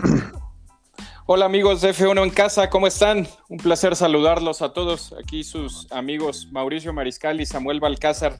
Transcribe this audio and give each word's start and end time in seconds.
Hola 1.26 1.46
amigos 1.46 1.80
de 1.80 1.90
F1 1.90 2.22
en 2.22 2.30
casa, 2.30 2.70
¿cómo 2.70 2.86
están? 2.86 3.26
Un 3.48 3.58
placer 3.58 3.96
saludarlos 3.96 4.62
a 4.62 4.72
todos. 4.72 5.14
Aquí 5.22 5.44
sus 5.44 5.90
amigos 5.92 6.48
Mauricio 6.50 6.92
Mariscal 6.92 7.40
y 7.40 7.46
Samuel 7.46 7.80
Balcázar, 7.80 8.38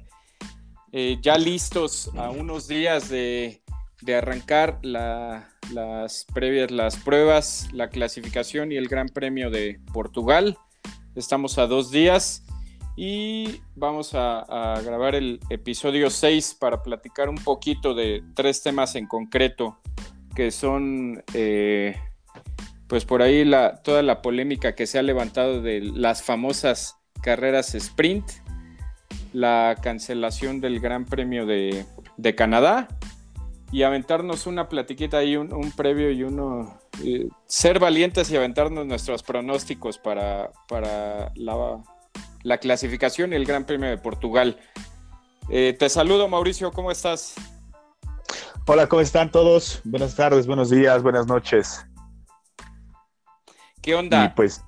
eh, 0.92 1.18
ya 1.20 1.36
listos 1.36 2.10
a 2.16 2.30
unos 2.30 2.68
días 2.68 3.08
de, 3.08 3.62
arrancar 4.16 4.80
las 4.82 6.26
previas, 6.32 6.70
las 6.70 6.96
pruebas, 6.96 7.68
la 7.72 7.90
clasificación 7.90 8.72
y 8.72 8.76
el 8.76 8.88
Gran 8.88 9.08
Premio 9.08 9.50
de 9.50 9.80
Portugal. 9.92 10.56
Estamos 11.14 11.58
a 11.58 11.66
dos 11.66 11.90
días 11.90 12.44
y 12.96 13.60
vamos 13.76 14.14
a, 14.14 14.80
grabar 14.84 15.14
el 15.14 15.40
episodio 15.50 16.10
6 16.10 16.56
para 16.58 16.82
platicar 16.82 17.28
un 17.28 17.36
poquito 17.36 17.94
de 17.94 18.22
tres 18.34 18.62
temas 18.62 18.94
en 18.94 19.06
concreto 19.06 19.78
que 20.34 20.50
son 20.50 21.22
eh, 21.34 21.96
pues 22.86 23.04
por 23.04 23.22
ahí 23.22 23.44
la, 23.44 23.82
toda 23.82 24.02
la 24.02 24.22
polémica 24.22 24.74
que 24.74 24.86
se 24.86 24.98
ha 24.98 25.02
levantado 25.02 25.62
de 25.62 25.80
las 25.80 26.22
famosas 26.22 26.96
carreras 27.22 27.74
sprint, 27.74 28.24
la 29.32 29.76
cancelación 29.82 30.60
del 30.60 30.80
Gran 30.80 31.04
Premio 31.04 31.46
de, 31.46 31.86
Canadá 32.36 32.88
y 33.72 33.82
aventarnos 33.82 34.46
una 34.46 34.68
platiquita 34.68 35.18
ahí, 35.18 35.36
un, 35.36 35.72
previo 35.72 36.10
y 36.10 36.22
uno, 36.22 36.78
eh, 37.04 37.28
ser 37.46 37.78
valientes 37.78 38.30
y 38.30 38.36
aventarnos 38.36 38.86
nuestros 38.86 39.22
pronósticos 39.22 39.98
para, 39.98 40.50
para 40.68 41.32
la 41.36 41.80
la 42.42 42.58
clasificación 42.58 43.32
y 43.32 43.36
el 43.36 43.44
Gran 43.44 43.64
Premio 43.64 43.88
de 43.88 43.98
Portugal. 43.98 44.58
Eh, 45.48 45.74
te 45.78 45.88
saludo, 45.88 46.28
Mauricio, 46.28 46.70
¿cómo 46.72 46.90
estás? 46.90 47.34
Hola, 48.72 48.86
¿cómo 48.86 49.02
están 49.02 49.32
todos? 49.32 49.80
Buenas 49.82 50.14
tardes, 50.14 50.46
buenos 50.46 50.70
días, 50.70 51.02
buenas 51.02 51.26
noches. 51.26 51.84
¿Qué 53.82 53.96
onda? 53.96 54.26
Y 54.26 54.28
pues, 54.28 54.62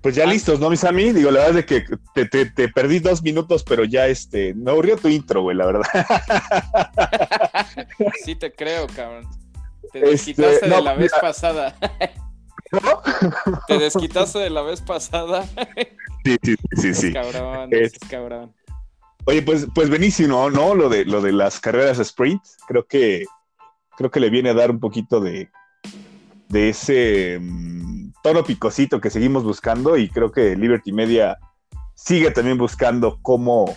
pues 0.00 0.14
ya 0.14 0.22
ah. 0.22 0.28
listos, 0.28 0.60
¿no, 0.60 0.70
mis 0.70 0.84
amigos? 0.84 1.16
Digo, 1.16 1.32
la 1.32 1.40
verdad 1.40 1.58
es 1.58 1.66
que 1.66 1.84
te, 2.14 2.68
perdí 2.68 3.00
dos 3.00 3.24
minutos, 3.24 3.64
pero 3.64 3.82
ya 3.82 4.06
este, 4.06 4.54
me 4.54 4.70
aburrió 4.70 4.96
tu 4.96 5.08
intro, 5.08 5.42
güey, 5.42 5.56
la 5.56 5.66
verdad. 5.66 5.82
sí 8.24 8.36
te 8.36 8.52
creo, 8.52 8.86
cabrón. 8.86 9.28
Te 9.92 10.02
desquitaste 10.02 10.54
este, 10.54 10.68
de 10.68 10.82
la 10.82 10.94
vez 10.94 11.10
pasada. 11.20 11.76
¿No? 12.70 13.02
Te 13.66 13.76
desquitaste 13.76 14.38
de 14.38 14.50
la 14.50 14.62
vez 14.62 14.80
pasada. 14.82 15.44
Sí, 16.24 16.36
sí, 16.44 16.54
sí, 16.76 16.94
sí. 16.94 17.12
Cabrón, 17.12 17.70
es, 17.72 17.98
cabrón. 18.08 18.54
Oye, 19.28 19.42
pues, 19.42 19.66
pues 19.74 19.88
buenísimo, 19.88 20.50
¿no? 20.50 20.76
Lo 20.76 20.88
de, 20.88 21.04
lo 21.04 21.20
de 21.20 21.32
las 21.32 21.58
carreras 21.58 21.98
sprint, 21.98 22.40
creo 22.68 22.86
que, 22.86 23.24
creo 23.96 24.08
que 24.08 24.20
le 24.20 24.30
viene 24.30 24.50
a 24.50 24.54
dar 24.54 24.70
un 24.70 24.78
poquito 24.78 25.18
de, 25.18 25.50
de 26.48 26.68
ese 26.68 27.40
mm, 27.40 28.12
tono 28.22 28.44
picosito 28.44 29.00
que 29.00 29.10
seguimos 29.10 29.42
buscando 29.42 29.96
y 29.96 30.08
creo 30.08 30.30
que 30.30 30.54
Liberty 30.54 30.92
Media 30.92 31.38
sigue 31.96 32.30
también 32.30 32.56
buscando 32.56 33.18
cómo, 33.20 33.74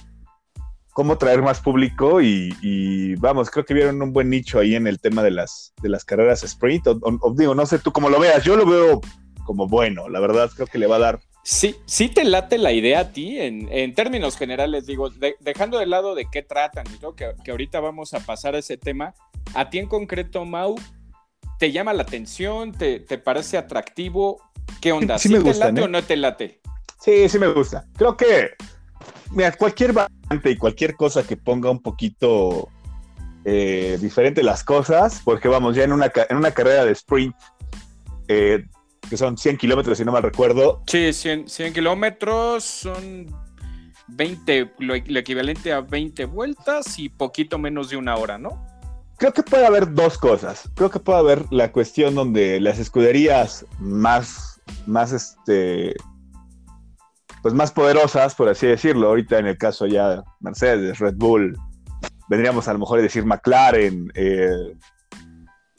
cómo 0.91 1.17
traer 1.17 1.41
más 1.41 1.61
público 1.61 2.21
y, 2.21 3.15
vamos, 3.15 3.49
creo 3.49 3.65
que 3.65 3.73
vieron 3.73 3.99
un 4.03 4.13
buen 4.13 4.29
nicho 4.29 4.59
ahí 4.59 4.75
en 4.75 4.85
el 4.85 4.99
tema 4.99 5.23
de 5.23 5.31
las, 5.31 5.73
de 5.81 5.89
las 5.89 6.05
carreras 6.05 6.43
sprint. 6.43 6.85
O, 6.85 7.33
digo, 7.35 7.55
no 7.55 7.65
sé 7.65 7.79
tú 7.79 7.91
cómo 7.91 8.09
lo 8.09 8.19
veas, 8.19 8.43
yo 8.43 8.55
lo 8.55 8.67
veo 8.67 9.01
como 9.45 9.67
bueno, 9.67 10.09
la 10.09 10.19
verdad 10.19 10.51
creo 10.53 10.67
que 10.67 10.77
le 10.77 10.85
va 10.85 10.97
a 10.97 10.99
dar 10.99 11.19
Sí, 11.51 11.77
sí 11.87 12.09
te 12.09 12.25
late 12.25 12.59
la 12.59 12.71
idea 12.73 12.99
a 12.99 13.11
ti, 13.11 13.39
en, 13.39 13.95
términos 13.95 14.37
generales, 14.37 14.85
digo, 14.85 15.09
dejando 15.39 15.79
de 15.79 15.87
lado 15.87 16.13
de 16.13 16.27
qué 16.31 16.43
tratan 16.43 16.85
y 16.93 16.99
todo, 16.99 17.15
que, 17.15 17.33
ahorita 17.49 17.79
vamos 17.79 18.13
a 18.13 18.19
pasar 18.19 18.53
a 18.53 18.59
ese 18.59 18.77
tema, 18.77 19.15
a 19.55 19.67
ti 19.71 19.79
en 19.79 19.87
concreto, 19.87 20.45
Mau, 20.45 20.75
¿te 21.57 21.71
llama 21.71 21.91
la 21.93 22.03
atención? 22.03 22.71
¿Te, 22.73 22.99
parece 23.17 23.57
atractivo? 23.57 24.39
¿Qué 24.79 24.91
onda? 24.91 25.17
¿Sí, 25.17 25.29
me 25.29 25.39
te 25.39 25.55
late 25.55 25.81
o 25.81 25.85
¿eh? 25.85 25.89
no 25.89 26.03
te 26.03 26.17
late? 26.17 26.61
Sí, 27.01 27.27
sí 27.27 27.39
me 27.39 27.47
gusta. 27.47 27.83
Creo 27.97 28.15
que, 28.15 28.51
mira, 29.31 29.51
cualquier 29.53 29.91
variante 29.91 30.51
y 30.51 30.55
cualquier 30.55 30.95
cosa 30.95 31.25
que 31.25 31.35
ponga 31.35 31.71
un 31.71 31.81
poquito 31.81 32.69
eh, 33.43 33.97
diferente 33.99 34.43
las 34.43 34.63
cosas, 34.63 35.19
porque 35.25 35.47
vamos, 35.47 35.75
ya 35.75 35.83
en 35.83 35.93
una, 35.93 36.11
en 36.29 36.37
una 36.37 36.51
carrera 36.51 36.85
de 36.85 36.91
sprint, 36.91 37.35
eh, 38.27 38.65
que 39.09 39.17
son 39.17 39.37
100 39.37 39.57
kilómetros, 39.57 39.97
si 39.97 40.05
no 40.05 40.11
mal 40.11 40.23
recuerdo. 40.23 40.83
Sí, 40.87 41.11
100, 41.13 41.45
kilómetros 41.73 42.63
son 42.63 43.27
20, 44.07 44.73
lo, 44.79 44.95
equivalente 44.95 45.73
a 45.73 45.81
20 45.81 46.25
vueltas 46.25 46.99
y 46.99 47.09
poquito 47.09 47.57
menos 47.57 47.89
de 47.89 47.97
una 47.97 48.15
hora, 48.15 48.37
¿no? 48.37 48.65
Creo 49.17 49.33
que 49.33 49.43
puede 49.43 49.65
haber 49.65 49.93
dos 49.93 50.17
cosas. 50.17 50.69
Creo 50.75 50.89
que 50.89 50.99
puede 50.99 51.19
haber 51.19 51.45
la 51.51 51.71
cuestión 51.71 52.15
donde 52.15 52.59
las 52.61 52.79
escuderías 52.79 53.65
más, 53.79 54.61
más 54.85 55.11
este, 55.11 55.95
pues 57.41 57.53
más 57.53 57.71
poderosas, 57.71 58.35
por 58.35 58.47
así 58.49 58.67
decirlo, 58.67 59.07
ahorita 59.07 59.39
en 59.39 59.47
el 59.47 59.57
caso 59.57 59.87
ya 59.87 60.23
Mercedes, 60.39 60.99
Red 60.99 61.15
Bull, 61.15 61.57
vendríamos 62.29 62.67
a 62.67 62.73
lo 62.73 62.79
mejor 62.79 62.99
a 62.99 63.01
decir 63.01 63.25
McLaren, 63.25 64.11
eh, 64.13 64.75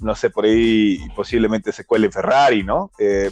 no 0.00 0.14
sé, 0.14 0.30
por 0.30 0.44
ahí 0.44 0.98
posiblemente 1.14 1.72
se 1.72 1.84
cuele 1.84 2.10
Ferrari, 2.10 2.62
¿no? 2.62 2.90
Eh, 2.98 3.30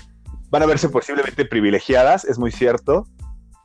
van 0.50 0.62
a 0.62 0.66
verse 0.66 0.88
posiblemente 0.88 1.44
privilegiadas, 1.44 2.24
es 2.24 2.38
muy 2.38 2.52
cierto, 2.52 3.06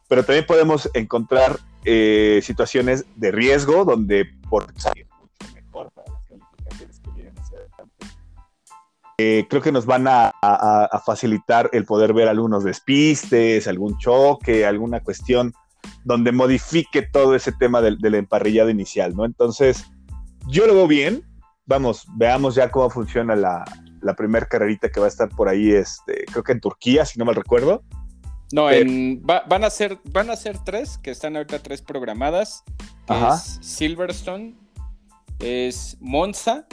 pero 0.08 0.24
también 0.24 0.46
podemos 0.46 0.90
encontrar 0.94 1.60
eh, 1.86 2.40
situaciones 2.44 3.06
de 3.16 3.32
riesgo 3.32 3.86
donde 3.86 4.26
por 4.50 4.68
mejor. 4.74 5.92
Eh, 9.20 9.46
creo 9.48 9.62
que 9.62 9.72
nos 9.72 9.86
van 9.86 10.08
a, 10.08 10.34
facilitar 11.06 11.70
el 11.74 11.86
poder 11.86 12.14
ver 12.14 12.28
algunos 12.28 12.64
despistes, 12.64 13.68
algún 13.68 13.98
choque, 13.98 14.66
alguna 14.66 15.02
cuestión 15.02 15.54
donde 16.04 16.32
modifique 16.32 17.04
todo 17.04 17.36
ese 17.36 17.52
tema 17.52 17.82
del, 17.82 18.00
del 18.00 18.16
emparrillado 18.16 18.70
inicial, 18.70 19.16
¿no? 19.16 19.26
Entonces, 19.26 19.86
yo 20.48 20.66
lo 20.68 20.74
veo 20.74 20.88
bien, 20.88 21.24
vamos, 21.66 22.06
veamos 22.16 22.56
ya 22.56 22.70
cómo 22.70 22.90
funciona 22.90 23.36
la, 23.36 23.64
la 24.02 24.16
primera 24.16 24.46
carrerita 24.46 24.90
que 24.90 25.00
va 25.00 25.08
a 25.08 25.10
estar 25.10 25.30
por 25.30 25.50
ahí, 25.50 25.72
este, 25.72 26.26
creo 26.26 26.44
que 26.44 26.52
en 26.52 26.60
Turquía, 26.60 27.06
si 27.06 27.18
no 27.18 27.26
mal 27.26 27.36
recuerdo. 27.36 27.84
No, 28.52 28.70
en, 28.70 29.22
van, 29.24 29.64
a 29.64 29.70
ser, 29.70 29.98
van 30.12 30.30
a 30.30 30.36
ser 30.36 30.60
tres, 30.64 31.00
que 31.00 31.10
están 31.10 31.36
ahorita 31.36 31.60
tres 31.60 31.82
programadas. 31.82 32.64
Es 33.10 33.58
Silverstone, 33.62 34.56
es 35.40 35.98
Monza 36.00 36.68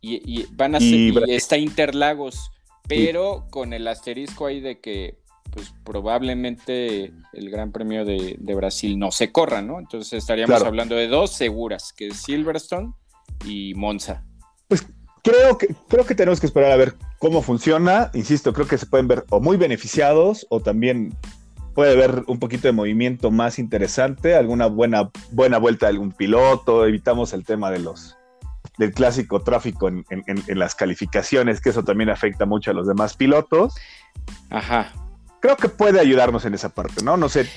y, 0.00 0.46
van 0.54 0.76
a 0.76 0.80
ser, 0.80 1.28
está 1.28 1.58
Interlagos, 1.58 2.50
pero 2.88 3.46
con 3.50 3.74
el 3.74 3.86
asterisco 3.86 4.46
ahí 4.46 4.60
de 4.60 4.80
que 4.80 5.18
pues 5.50 5.74
probablemente 5.84 7.12
el 7.32 7.50
Gran 7.50 7.70
Premio 7.70 8.06
de, 8.06 8.54
Brasil 8.54 8.98
no 8.98 9.10
se 9.10 9.30
corra, 9.30 9.60
¿no? 9.60 9.78
Entonces 9.78 10.14
estaríamos 10.14 10.62
hablando 10.62 10.94
de 10.94 11.08
dos 11.08 11.32
seguras, 11.32 11.92
que 11.92 12.08
es 12.08 12.16
Silverstone 12.22 12.94
y 13.44 13.74
Monza. 13.74 14.24
Pues 14.68 14.86
creo 15.22 15.58
que, 15.58 15.74
creo 15.88 16.06
que 16.06 16.14
tenemos 16.14 16.40
que 16.40 16.46
esperar 16.46 16.72
a 16.72 16.76
ver 16.76 16.94
cómo 17.18 17.42
funciona. 17.42 18.10
Insisto, 18.14 18.52
creo 18.52 18.66
que 18.66 18.78
se 18.78 18.86
pueden 18.86 19.08
ver 19.08 19.24
o 19.30 19.40
muy 19.40 19.56
beneficiados 19.56 20.46
o 20.50 20.60
también 20.60 21.14
puede 21.74 21.92
haber 21.92 22.24
un 22.26 22.38
poquito 22.38 22.66
de 22.66 22.72
movimiento 22.72 23.30
más 23.30 23.58
interesante, 23.58 24.34
alguna 24.34 24.66
buena, 24.66 25.10
buena 25.30 25.58
vuelta 25.58 25.86
de 25.86 25.92
algún 25.92 26.12
piloto, 26.12 26.84
evitamos 26.84 27.32
el 27.32 27.44
tema 27.44 27.70
de 27.70 27.78
los 27.78 28.16
del 28.78 28.92
clásico 28.92 29.42
tráfico 29.42 29.88
en, 29.88 30.04
en 30.08 30.58
las 30.58 30.74
calificaciones, 30.76 31.60
que 31.60 31.70
eso 31.70 31.84
también 31.84 32.10
afecta 32.10 32.46
mucho 32.46 32.70
a 32.70 32.74
los 32.74 32.86
demás 32.86 33.16
pilotos. 33.16 33.74
Ajá. 34.50 34.92
Creo 35.40 35.56
que 35.56 35.68
puede 35.68 36.00
ayudarnos 36.00 36.44
en 36.44 36.54
esa 36.54 36.68
parte, 36.68 37.02
¿no? 37.04 37.16
No 37.16 37.28
sé, 37.28 37.48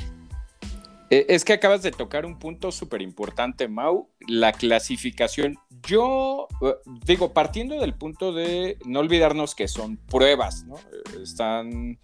es 1.11 1.43
que 1.43 1.51
acabas 1.51 1.81
de 1.81 1.91
tocar 1.91 2.25
un 2.25 2.39
punto 2.39 2.71
súper 2.71 3.01
importante, 3.01 3.67
Mau, 3.67 4.09
la 4.27 4.53
clasificación. 4.53 5.57
Yo 5.85 6.47
eh, 6.61 6.75
digo, 7.05 7.33
partiendo 7.33 7.79
del 7.81 7.93
punto 7.93 8.31
de 8.31 8.77
no 8.85 9.01
olvidarnos 9.01 9.53
que 9.53 9.67
son 9.67 9.97
pruebas, 9.97 10.63
¿no? 10.63 10.77
Eh, 10.77 11.21
están, 11.21 11.99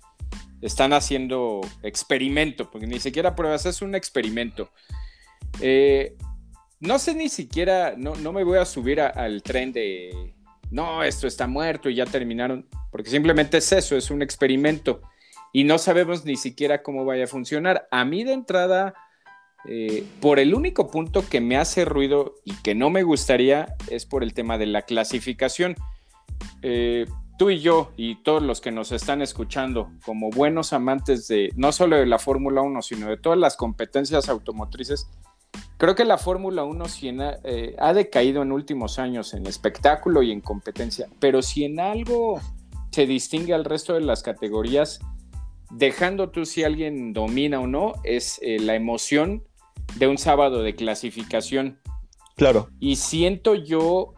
están 0.62 0.92
haciendo 0.92 1.62
experimento, 1.84 2.70
porque 2.70 2.86
ni 2.86 3.00
siquiera 3.00 3.34
pruebas, 3.34 3.66
es 3.66 3.82
un 3.82 3.96
experimento. 3.96 4.72
no 6.82 7.00
sé 7.00 7.16
ni 7.16 7.30
siquiera, 7.30 7.96
no, 7.98 8.14
no 8.16 8.34
me 8.34 8.44
voy 8.44 8.58
a 8.58 8.66
subir 8.66 9.00
al 9.00 9.42
tren 9.42 9.72
de, 9.72 10.36
no, 10.70 11.02
esto 11.02 11.28
está 11.28 11.48
muerto 11.48 11.90
y 11.90 11.96
ya 11.96 12.06
terminaron, 12.06 12.68
porque 12.92 13.10
simplemente 13.10 13.60
es 13.60 13.72
eso, 13.72 13.96
es 13.96 14.12
un 14.12 14.22
experimento 14.22 15.02
y 15.58 15.64
no 15.64 15.80
sabemos 15.80 16.24
ni 16.24 16.36
siquiera 16.36 16.84
cómo 16.84 17.04
vaya 17.04 17.24
a 17.24 17.28
funcionar. 17.28 17.88
A 17.90 18.06
mí 18.06 18.24
de 18.24 18.34
entrada, 18.34 18.94
eh, 19.68 20.06
por 20.22 20.38
el 20.38 20.54
único 20.54 20.92
punto 20.92 21.28
que 21.28 21.42
me 21.42 21.58
hace 21.58 21.84
ruido 21.84 22.36
y 22.46 22.54
que 22.58 22.76
no 22.76 22.92
me 22.92 23.02
gustaría 23.02 23.74
es 23.90 24.06
por 24.06 24.22
el 24.22 24.36
tema 24.36 24.60
de 24.60 24.68
la 24.68 24.84
clasificación. 24.84 25.76
Eh, 26.62 27.08
tú 27.40 27.50
y 27.50 27.58
yo 27.58 27.92
y 27.98 28.22
todos 28.22 28.44
los 28.44 28.62
que 28.62 28.72
nos 28.72 28.92
están 28.92 29.24
escuchando 29.24 29.90
como 30.06 30.30
buenos 30.30 30.74
amantes 30.74 31.28
de 31.28 31.50
no 31.56 31.72
solo 31.72 31.96
de 31.96 32.06
la 32.06 32.20
Fórmula 32.20 32.62
1, 32.62 32.84
sino 32.84 33.10
de 33.10 33.18
todas 33.18 33.40
las 33.40 33.58
competencias 33.58 34.30
automotrices, 34.30 35.10
creo 35.80 35.96
que 35.96 36.06
la 36.06 36.20
Fórmula 36.20 36.66
1 36.66 36.86
eh, 37.02 37.76
ha 37.80 37.94
decaído 37.94 38.44
en 38.44 38.52
últimos 38.52 39.00
años 39.00 39.34
en 39.34 39.48
espectáculo 39.48 40.22
y 40.22 40.32
en 40.32 40.42
competencia, 40.42 41.08
pero 41.20 41.42
si 41.42 41.66
en 41.66 41.80
algo 41.80 42.40
se 42.92 43.08
distingue 43.08 43.56
al 43.56 43.66
resto 43.66 43.96
de 43.96 44.02
las 44.02 44.22
categorías, 44.22 45.00
dejando 45.70 46.30
tú 46.30 46.46
si 46.46 46.64
alguien 46.64 47.14
domina 47.14 47.60
o 47.60 47.68
no, 47.68 47.94
es 48.04 48.40
eh, 48.42 48.60
la 48.60 48.76
emoción 48.76 49.44
de 49.96 50.08
un 50.08 50.18
sábado 50.18 50.64
de 50.64 50.76
clasificación. 50.76 51.80
Claro. 52.36 52.70
Y 52.80 52.98
siento 52.98 53.56
yo 53.56 54.14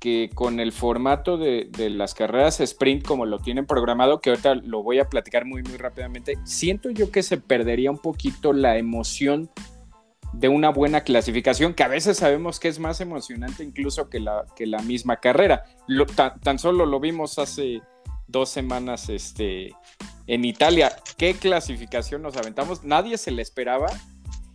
que 0.00 0.30
con 0.34 0.60
el 0.60 0.72
formato 0.72 1.36
de, 1.36 1.68
las 1.90 2.14
carreras 2.14 2.58
sprint 2.60 3.04
como 3.04 3.26
lo 3.26 3.38
tienen 3.38 3.66
programado, 3.66 4.20
que 4.20 4.30
ahorita 4.30 4.54
lo 4.54 4.82
voy 4.82 4.98
a 4.98 5.08
platicar 5.08 5.44
muy, 5.44 5.62
muy 5.62 5.76
rápidamente, 5.76 6.38
siento 6.44 6.88
yo 6.90 7.10
que 7.12 7.22
se 7.22 7.36
perdería 7.36 7.90
un 7.90 7.98
poquito 7.98 8.54
la 8.54 8.78
emoción 8.78 9.50
de 10.32 10.48
una 10.48 10.70
buena 10.70 11.02
clasificación, 11.02 11.74
que 11.74 11.82
a 11.82 11.88
veces 11.88 12.16
sabemos 12.16 12.58
que 12.60 12.68
es 12.68 12.78
más 12.78 13.00
emocionante 13.00 13.62
incluso 13.62 14.08
que 14.08 14.20
la, 14.20 14.46
que 14.56 14.66
la 14.66 14.78
misma 14.78 15.16
carrera. 15.16 15.64
tan, 16.42 16.58
solo 16.58 16.86
lo 16.86 16.98
vimos 16.98 17.38
hace 17.38 17.82
dos 18.30 18.50
semanas 18.50 19.08
este, 19.08 19.72
en 20.26 20.44
Italia. 20.44 20.94
¿Qué 21.16 21.34
clasificación 21.34 22.22
nos 22.22 22.36
aventamos? 22.36 22.84
Nadie 22.84 23.18
se 23.18 23.30
le 23.30 23.42
esperaba. 23.42 23.88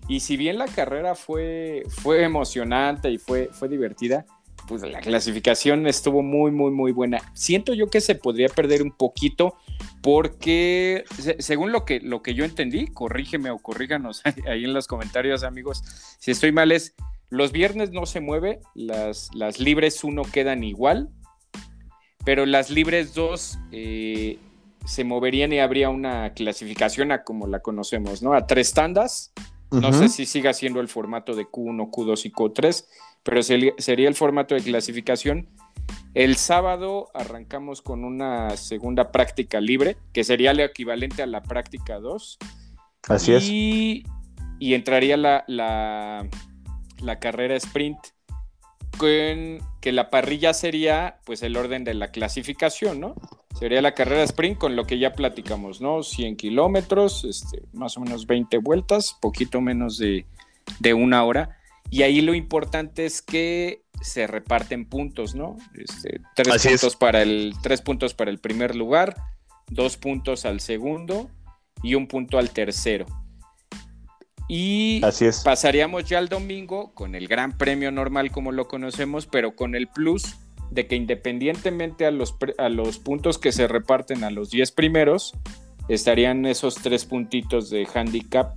Y 0.08 0.20
si 0.20 0.38
bien 0.38 0.58
la 0.58 0.68
carrera 0.68 1.16
fue, 1.16 1.84
fue 1.90 2.24
emocionante 2.24 3.10
y 3.10 3.18
fue, 3.18 3.50
fue 3.52 3.68
divertida, 3.68 4.26
pues 4.68 4.82
la 4.82 5.00
clasificación 5.00 5.88
estuvo 5.88 6.22
muy, 6.22 6.52
muy, 6.52 6.72
muy 6.72 6.92
buena. 6.92 7.20
Siento 7.34 7.74
yo 7.74 7.88
que 7.88 8.02
se 8.02 8.16
podría 8.16 8.50
perder 8.50 8.82
un 8.82 8.92
poquito 8.92 9.56
porque, 10.02 11.04
según 11.40 11.72
lo 11.72 11.86
que, 11.86 12.00
lo 12.00 12.22
que 12.22 12.34
yo 12.34 12.46
entendí, 12.46 12.88
corrígeme 12.88 13.50
o 13.50 13.60
corríganos 13.60 14.22
ahí 14.48 14.64
en 14.64 14.74
los 14.74 14.88
comentarios, 14.88 15.44
amigos, 15.44 15.84
si 16.20 16.32
estoy 16.32 16.52
mal, 16.52 16.72
es 16.72 16.96
los 17.30 17.52
viernes 17.52 17.92
no 17.92 18.06
se 18.06 18.22
mueve, 18.22 18.60
las, 18.76 19.34
las 19.34 19.60
libres 19.60 20.04
1 20.04 20.24
quedan 20.32 20.64
igual, 20.64 21.10
pero 22.26 22.46
las 22.46 22.70
libres 22.70 23.14
2 23.14 23.60
eh, 23.72 24.40
se 24.86 25.04
moverían 25.04 25.54
y 25.54 25.60
habría 25.60 25.90
una 25.90 26.34
clasificación 26.34 27.12
a 27.12 27.24
como 27.24 27.48
la 27.48 27.60
conocemos, 27.60 28.22
¿no? 28.22 28.34
A 28.34 28.48
tres 28.48 28.74
tandas. 28.74 29.32
No 29.72 29.92
sé 29.92 30.10
si 30.10 30.26
siga 30.26 30.54
siendo 30.54 30.80
el 30.80 30.88
formato 30.88 31.36
de 31.36 31.46
Q1, 31.46 31.90
Q2 31.90 32.26
y 32.26 32.32
Q3, 32.32 32.86
pero 33.24 33.44
sería 33.44 34.08
el 34.08 34.16
formato 34.16 34.56
de 34.56 34.62
clasificación. 34.62 35.50
El 36.14 36.38
sábado 36.38 37.10
arrancamos 37.14 37.82
con 37.82 38.06
una 38.06 38.56
segunda 38.56 39.12
práctica 39.12 39.60
libre, 39.60 39.98
que 40.14 40.24
sería 40.24 40.54
lo 40.54 40.64
equivalente 40.64 41.24
a 41.24 41.26
la 41.26 41.44
práctica 41.44 42.00
2. 42.00 42.38
Así 43.10 43.34
es. 43.34 43.50
Y 43.50 44.74
entraría 44.74 45.18
la, 45.18 45.44
la, 45.48 46.26
la 47.02 47.20
carrera 47.20 47.56
sprint 47.56 47.98
que 48.96 49.92
la 49.92 50.10
parrilla 50.10 50.54
sería 50.54 51.20
pues 51.26 51.44
el 51.44 51.58
orden 51.58 51.84
de 51.84 51.94
la 51.94 52.12
clasificación, 52.12 53.00
¿no? 53.00 53.16
Sería 53.58 53.82
la 53.82 53.94
carrera 53.94 54.24
sprint 54.24 54.58
con 54.58 54.76
lo 54.76 54.86
que 54.86 55.00
ya 55.00 55.14
platicamos, 55.14 55.80
¿no? 55.80 56.04
100 56.04 56.36
kilómetros, 56.36 57.24
este, 57.24 57.62
más 57.72 57.96
o 57.98 58.02
menos 58.02 58.28
20 58.28 58.58
vueltas, 58.58 59.16
poquito 59.22 59.62
menos 59.62 59.98
de, 59.98 60.26
una 60.94 61.24
hora. 61.24 61.58
Y 61.90 62.02
ahí 62.02 62.20
lo 62.22 62.34
importante 62.34 63.06
es 63.06 63.22
que 63.22 63.84
se 64.02 64.28
reparten 64.28 64.86
puntos, 64.86 65.36
¿no? 65.36 65.56
Este, 65.74 66.20
tres, 66.36 66.66
puntos 66.66 66.96
para 66.98 67.22
el, 67.22 67.54
tres 67.64 67.82
puntos 67.82 68.14
para 68.14 68.30
el 68.30 68.40
primer 68.40 68.76
lugar, 68.76 69.16
dos 69.68 69.96
puntos 69.96 70.46
al 70.46 70.60
segundo 70.60 71.30
y 71.82 71.96
un 71.96 72.08
punto 72.08 72.38
al 72.38 72.50
tercero. 72.50 73.06
Y 74.48 75.02
pasaríamos 75.44 76.06
ya 76.06 76.20
al 76.20 76.30
domingo 76.30 76.92
con 76.94 77.16
el 77.16 77.28
gran 77.28 77.58
premio 77.58 77.92
normal 77.92 78.32
como 78.32 78.52
lo 78.52 78.68
conocemos, 78.68 79.26
pero 79.26 79.56
con 79.56 79.76
el 79.76 79.88
plus 79.88 80.36
de 80.72 80.88
que 80.88 80.96
independientemente 80.96 82.06
a 82.06 82.12
los, 82.12 82.36
a 82.58 82.70
los 82.70 83.00
puntos 83.00 83.38
que 83.38 83.52
se 83.52 83.68
reparten 83.68 84.24
a 84.24 84.30
los 84.30 84.50
10 84.52 84.72
primeros, 84.72 85.34
estarían 85.88 86.46
esos 86.46 86.76
tres 86.76 87.06
puntitos 87.06 87.70
de 87.70 87.88
handicap 87.94 88.56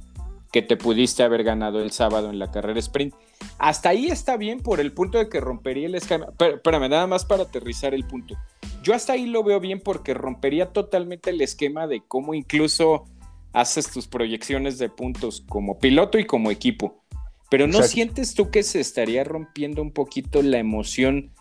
que 0.53 0.63
te 0.63 0.77
pudiste 0.77 1.23
haber 1.23 1.45
ganado 1.45 1.83
el 1.83 1.91
sábado 1.91 2.31
en 2.31 2.39
la 2.39 2.51
carrera 2.51 2.79
sprint. 2.79 3.15
Hasta 3.59 3.91
ahí 3.91 4.07
está 4.07 4.37
bien 4.37 4.61
por 4.61 4.81
el 4.81 4.93
punto 4.93 5.19
de 5.19 5.29
que 5.29 5.41
rompería 5.41 5.87
el 5.87 5.95
esquema. 5.95 6.29
Espérame, 6.39 6.89
nada 6.89 7.07
más 7.07 7.25
para 7.25 7.45
aterrizar 7.45 7.95
el 7.95 8.05
punto. 8.05 8.35
Yo 8.83 8.95
hasta 8.95 9.13
ahí 9.13 9.27
lo 9.27 9.43
veo 9.43 9.61
bien 9.61 9.81
porque 9.81 10.15
rompería 10.15 10.73
totalmente 10.73 11.31
el 11.31 11.41
esquema 11.41 11.87
de 11.87 12.03
cómo 12.07 12.35
incluso 12.35 13.05
haces 13.53 13.91
tus 13.91 14.07
proyecciones 14.07 14.79
de 14.79 14.89
puntos 14.89 15.45
como 15.49 15.79
piloto 15.79 16.19
y 16.19 16.27
como 16.27 16.51
equipo. 16.51 17.05
Pero 17.51 17.67
¿no 17.67 17.83
sientes 17.83 18.35
tú 18.35 18.51
que 18.51 18.63
se 18.63 18.81
estaría 18.81 19.25
rompiendo 19.25 19.81
un 19.81 19.93
poquito 19.93 20.43
la 20.43 20.59
emoción 20.59 21.33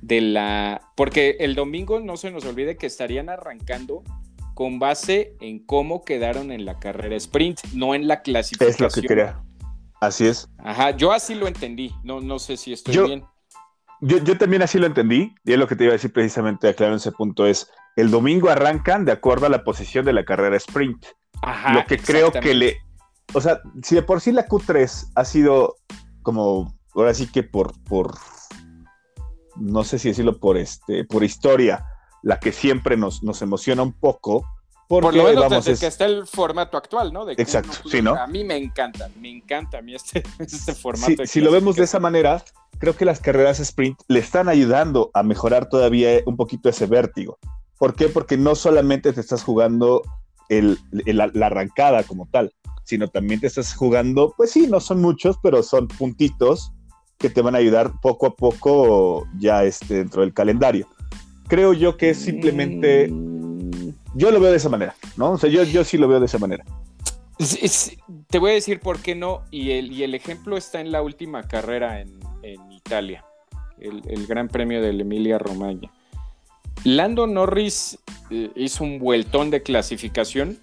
de 0.00 0.20
la... 0.20 0.90
Porque 0.96 1.36
el 1.40 1.54
domingo 1.54 2.00
no 2.00 2.16
se 2.16 2.30
nos 2.30 2.44
olvide 2.44 2.76
que 2.76 2.86
estarían 2.86 3.28
arrancando 3.28 4.02
con 4.54 4.78
base 4.78 5.36
en 5.40 5.64
cómo 5.64 6.04
quedaron 6.04 6.50
en 6.50 6.64
la 6.64 6.78
carrera 6.78 7.16
sprint, 7.16 7.60
no 7.74 7.94
en 7.94 8.08
la 8.08 8.22
clasificación. 8.22 8.70
Es 8.70 8.80
lo 8.80 9.02
que 9.02 9.06
quería. 9.06 9.42
Así 10.00 10.26
es. 10.26 10.48
Ajá, 10.58 10.96
yo 10.96 11.12
así 11.12 11.34
lo 11.36 11.46
entendí. 11.46 11.92
No, 12.02 12.20
no 12.20 12.40
sé 12.40 12.56
si 12.56 12.72
estoy 12.72 12.98
bien. 13.06 13.24
Yo, 14.00 14.18
yo, 14.18 14.36
también 14.36 14.62
así 14.62 14.80
lo 14.80 14.86
entendí, 14.86 15.32
y 15.44 15.52
es 15.52 15.58
lo 15.58 15.68
que 15.68 15.76
te 15.76 15.84
iba 15.84 15.92
a 15.92 15.94
decir 15.94 16.12
precisamente, 16.12 16.68
aclaro 16.68 16.94
en 16.94 16.96
ese 16.96 17.12
punto, 17.12 17.46
es 17.46 17.70
el 17.94 18.10
domingo 18.10 18.50
arrancan 18.50 19.04
de 19.04 19.12
acuerdo 19.12 19.46
a 19.46 19.48
la 19.48 19.62
posición 19.62 20.04
de 20.04 20.12
la 20.12 20.24
carrera 20.24 20.56
sprint 20.56 21.06
lo 21.72 21.84
que 21.86 21.98
creo 21.98 22.32
que 22.32 22.54
le. 22.54 22.76
O 23.34 23.40
sea, 23.40 23.60
si 23.82 23.94
de 23.94 24.02
por 24.02 24.20
sí 24.20 24.32
la 24.32 24.46
Q3 24.46 25.12
ha 25.14 25.24
sido 25.24 25.76
como. 26.22 26.76
Ahora 26.94 27.14
sí 27.14 27.26
que 27.26 27.42
por. 27.42 27.72
por 27.84 28.14
no 29.56 29.84
sé 29.84 29.98
si 29.98 30.08
decirlo 30.08 30.38
por 30.38 30.56
este. 30.56 31.04
por 31.04 31.24
historia. 31.24 31.86
La 32.22 32.38
que 32.38 32.52
siempre 32.52 32.96
nos, 32.96 33.22
nos 33.22 33.42
emociona 33.42 33.82
un 33.82 33.92
poco. 33.92 34.46
Porque, 34.88 35.06
por 35.06 35.14
lo 35.14 35.24
menos 35.24 35.64
desde 35.64 35.80
que 35.80 35.86
está 35.86 36.04
el 36.04 36.26
formato 36.26 36.76
actual, 36.76 37.12
¿no? 37.12 37.28
Exacto, 37.30 37.88
sí, 37.88 38.02
¿no? 38.02 38.14
A 38.14 38.26
mí 38.26 38.44
me 38.44 38.56
encanta, 38.56 39.08
me 39.18 39.30
encanta 39.30 39.78
a 39.78 39.82
mí 39.82 39.94
este, 39.94 40.22
este 40.38 40.74
formato. 40.74 41.24
si 41.24 41.40
lo 41.40 41.50
vemos 41.50 41.76
de 41.76 41.84
esa 41.84 41.98
manera, 41.98 42.44
creo 42.78 42.94
que 42.94 43.04
las 43.04 43.20
carreras 43.20 43.58
sprint 43.58 43.98
le 44.08 44.18
están 44.18 44.48
ayudando 44.48 45.10
a 45.14 45.22
mejorar 45.22 45.68
todavía 45.68 46.20
un 46.26 46.36
poquito 46.36 46.68
ese 46.68 46.86
vértigo. 46.86 47.38
¿Por 47.78 47.94
qué? 47.94 48.08
Porque 48.08 48.36
no 48.36 48.54
solamente 48.54 49.12
te 49.12 49.20
estás 49.20 49.42
jugando 49.42 50.02
la 50.60 51.46
arrancada 51.46 52.02
como 52.04 52.26
tal, 52.26 52.52
sino 52.84 53.08
también 53.08 53.40
te 53.40 53.46
estás 53.46 53.74
jugando, 53.74 54.34
pues 54.36 54.50
sí, 54.50 54.66
no 54.66 54.80
son 54.80 55.00
muchos, 55.00 55.38
pero 55.42 55.62
son 55.62 55.88
puntitos 55.88 56.72
que 57.18 57.30
te 57.30 57.40
van 57.40 57.54
a 57.54 57.58
ayudar 57.58 57.92
poco 58.02 58.26
a 58.26 58.34
poco 58.34 59.26
ya 59.38 59.64
este, 59.64 59.94
dentro 59.94 60.22
del 60.22 60.34
calendario. 60.34 60.88
Creo 61.48 61.72
yo 61.72 61.96
que 61.96 62.10
es 62.10 62.18
simplemente, 62.18 63.08
mm. 63.08 63.94
yo 64.14 64.30
lo 64.30 64.40
veo 64.40 64.50
de 64.50 64.56
esa 64.56 64.68
manera, 64.68 64.96
¿no? 65.16 65.32
O 65.32 65.38
sea, 65.38 65.48
yo, 65.48 65.62
yo 65.62 65.84
sí 65.84 65.96
lo 65.96 66.08
veo 66.08 66.18
de 66.18 66.26
esa 66.26 66.38
manera. 66.38 66.64
te 68.28 68.38
voy 68.38 68.50
a 68.50 68.54
decir 68.54 68.80
por 68.80 68.98
qué 69.00 69.14
no, 69.14 69.42
y 69.50 69.70
el, 69.70 69.92
y 69.92 70.02
el 70.02 70.14
ejemplo 70.14 70.56
está 70.56 70.80
en 70.80 70.90
la 70.90 71.02
última 71.02 71.44
carrera 71.44 72.00
en, 72.00 72.20
Italia, 72.72 73.24
el, 73.78 74.02
el 74.08 74.26
Gran 74.26 74.48
Premio 74.48 74.82
de 74.82 74.90
Emilia 74.90 75.38
Romagna. 75.38 75.92
Lando 76.84 77.26
Norris 77.26 77.98
eh, 78.30 78.50
hizo 78.56 78.84
un 78.84 78.98
vueltón 78.98 79.50
de 79.50 79.62
clasificación, 79.62 80.58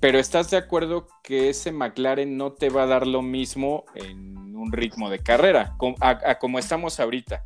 pero 0.00 0.18
¿estás 0.18 0.50
de 0.50 0.56
acuerdo 0.56 1.06
que 1.22 1.48
ese 1.48 1.72
McLaren 1.72 2.36
no 2.36 2.52
te 2.52 2.68
va 2.68 2.82
a 2.82 2.86
dar 2.86 3.06
lo 3.06 3.22
mismo 3.22 3.84
en 3.94 4.56
un 4.56 4.72
ritmo 4.72 5.10
de 5.10 5.20
carrera, 5.20 5.76
como 5.78 6.58
estamos 6.58 6.98
ahorita? 6.98 7.44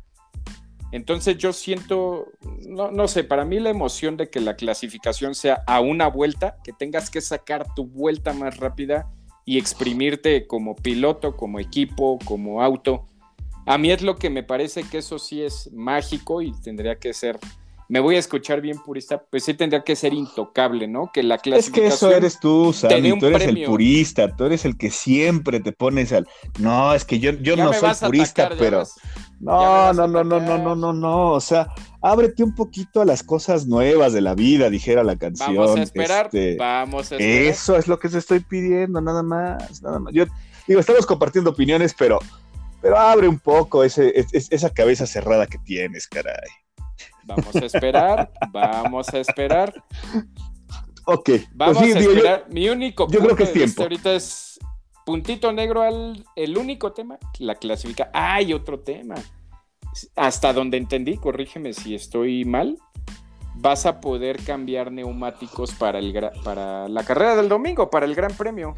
Entonces 0.91 1.37
yo 1.37 1.51
siento, 1.51 2.31
no, 2.65 3.07
sé, 3.07 3.23
para 3.23 3.43
mí 3.43 3.59
la 3.59 3.69
emoción 3.69 4.15
de 4.15 4.29
que 4.29 4.39
la 4.39 4.55
clasificación 4.55 5.35
sea 5.35 5.63
a 5.67 5.81
una 5.81 6.07
vuelta, 6.07 6.57
que 6.63 6.71
tengas 6.71 7.09
que 7.09 7.19
sacar 7.19 7.73
tu 7.75 7.85
vuelta 7.85 8.33
más 8.33 8.57
rápida 8.57 9.09
y 9.43 9.57
exprimirte 9.57 10.47
como 10.47 10.75
piloto, 10.75 11.35
como 11.35 11.59
equipo, 11.59 12.17
como 12.23 12.61
auto, 12.61 13.05
a 13.67 13.77
mí 13.77 13.91
es 13.91 14.01
lo 14.01 14.15
que 14.15 14.29
me 14.29 14.43
parece 14.43 14.83
que 14.83 14.99
eso 14.99 15.19
sí 15.19 15.41
es 15.41 15.71
mágico 15.73 16.41
y 16.41 16.51
tendría 16.61 16.95
que 16.95 17.13
ser 17.13 17.39
me 17.89 17.99
voy 18.01 18.15
a 18.17 18.19
escuchar 18.19 18.59
bien 18.59 18.79
purista, 18.79 19.23
pues 19.29 19.45
sí 19.45 19.53
tendría 19.53 19.81
que 19.83 19.95
ser 19.95 20.13
intocable, 20.13 20.87
¿no? 20.87 21.09
Que 21.13 21.23
la 21.23 21.37
clasificación. 21.37 21.85
Es 21.85 21.91
que 21.91 21.95
eso 21.95 22.11
eres 22.11 22.39
tú, 22.39 22.73
Sammy, 22.73 23.17
tú 23.17 23.27
eres 23.27 23.47
el 23.47 23.63
purista, 23.63 24.35
tú 24.35 24.45
eres 24.45 24.65
el 24.65 24.77
que 24.77 24.89
siempre 24.89 25.61
te 25.61 25.71
pones 25.71 26.11
al. 26.11 26.27
No, 26.59 26.93
es 26.93 27.05
que 27.05 27.19
yo, 27.19 27.31
yo 27.31 27.55
no 27.55 27.71
soy 27.73 27.91
purista, 28.01 28.49
pero. 28.59 28.83
No, 29.39 29.93
no, 29.93 30.07
no, 30.07 30.23
no, 30.23 30.39
no, 30.39 30.57
no, 30.57 30.75
no, 30.75 30.93
no. 30.93 31.31
O 31.31 31.39
sea, 31.39 31.67
ábrete 32.01 32.43
un 32.43 32.55
poquito 32.55 33.01
a 33.01 33.05
las 33.05 33.23
cosas 33.23 33.67
nuevas 33.67 34.11
de 34.11 34.21
la 34.21 34.35
vida, 34.35 34.69
dijera 34.69 35.03
la 35.03 35.15
canción. 35.15 35.55
Vamos 35.55 35.77
a 35.77 35.83
esperar, 35.83 36.25
este, 36.25 36.55
vamos 36.57 37.11
a 37.11 37.15
esperar. 37.15 37.43
Eso 37.43 37.77
es 37.77 37.87
lo 37.87 37.99
que 37.99 38.09
te 38.09 38.17
estoy 38.17 38.41
pidiendo, 38.41 38.99
nada 38.99 39.23
más, 39.23 39.81
nada 39.81 39.99
más. 39.99 40.13
Yo 40.13 40.25
digo, 40.67 40.79
estamos 40.81 41.05
compartiendo 41.05 41.51
opiniones, 41.51 41.95
pero 41.97 42.19
pero 42.81 42.97
abre 42.97 43.27
un 43.27 43.39
poco 43.39 43.83
ese, 43.83 44.13
esa 44.31 44.69
cabeza 44.69 45.05
cerrada 45.05 45.47
que 45.47 45.57
tienes, 45.59 46.07
caray. 46.07 46.49
Vamos 47.23 47.55
a 47.55 47.65
esperar, 47.65 48.31
vamos 48.51 49.09
a 49.13 49.19
esperar. 49.19 49.83
Ok. 51.05 51.29
Vamos 51.53 51.77
pues 51.77 51.95
a 51.95 51.99
esperar. 51.99 52.45
Mi 52.49 52.69
único 52.69 53.07
yo 53.09 53.19
creo 53.19 53.35
que 53.35 53.43
es 53.43 53.53
tiempo. 53.53 53.83
ahorita 53.83 54.13
es 54.13 54.59
puntito 55.05 55.51
negro 55.51 55.81
al 55.81 56.25
el 56.35 56.57
único 56.57 56.93
tema, 56.93 57.17
la 57.39 57.55
clasifica. 57.55 58.09
Hay 58.13 58.53
otro 58.53 58.79
tema. 58.79 59.15
Hasta 60.15 60.53
donde 60.53 60.77
entendí, 60.77 61.17
corrígeme 61.17 61.73
si 61.73 61.95
estoy 61.95 62.45
mal, 62.45 62.77
vas 63.55 63.85
a 63.85 63.99
poder 63.99 64.43
cambiar 64.43 64.91
neumáticos 64.91 65.71
para, 65.71 65.97
el, 65.99 66.13
para 66.43 66.87
la 66.87 67.03
carrera 67.03 67.35
del 67.35 67.49
domingo, 67.49 67.89
para 67.89 68.05
el 68.05 68.13
Gran 68.13 68.35
Premio. 68.35 68.75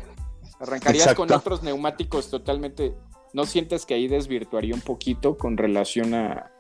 Arrancarías 0.60 1.14
con 1.16 1.32
otros 1.32 1.64
neumáticos 1.64 2.30
totalmente. 2.30 2.94
¿No 3.34 3.46
sientes 3.46 3.86
que 3.86 3.94
ahí 3.94 4.08
desvirtuaría 4.08 4.74
un 4.74 4.82
poquito 4.82 5.38
con 5.38 5.58
relación 5.58 6.14
a, 6.14 6.52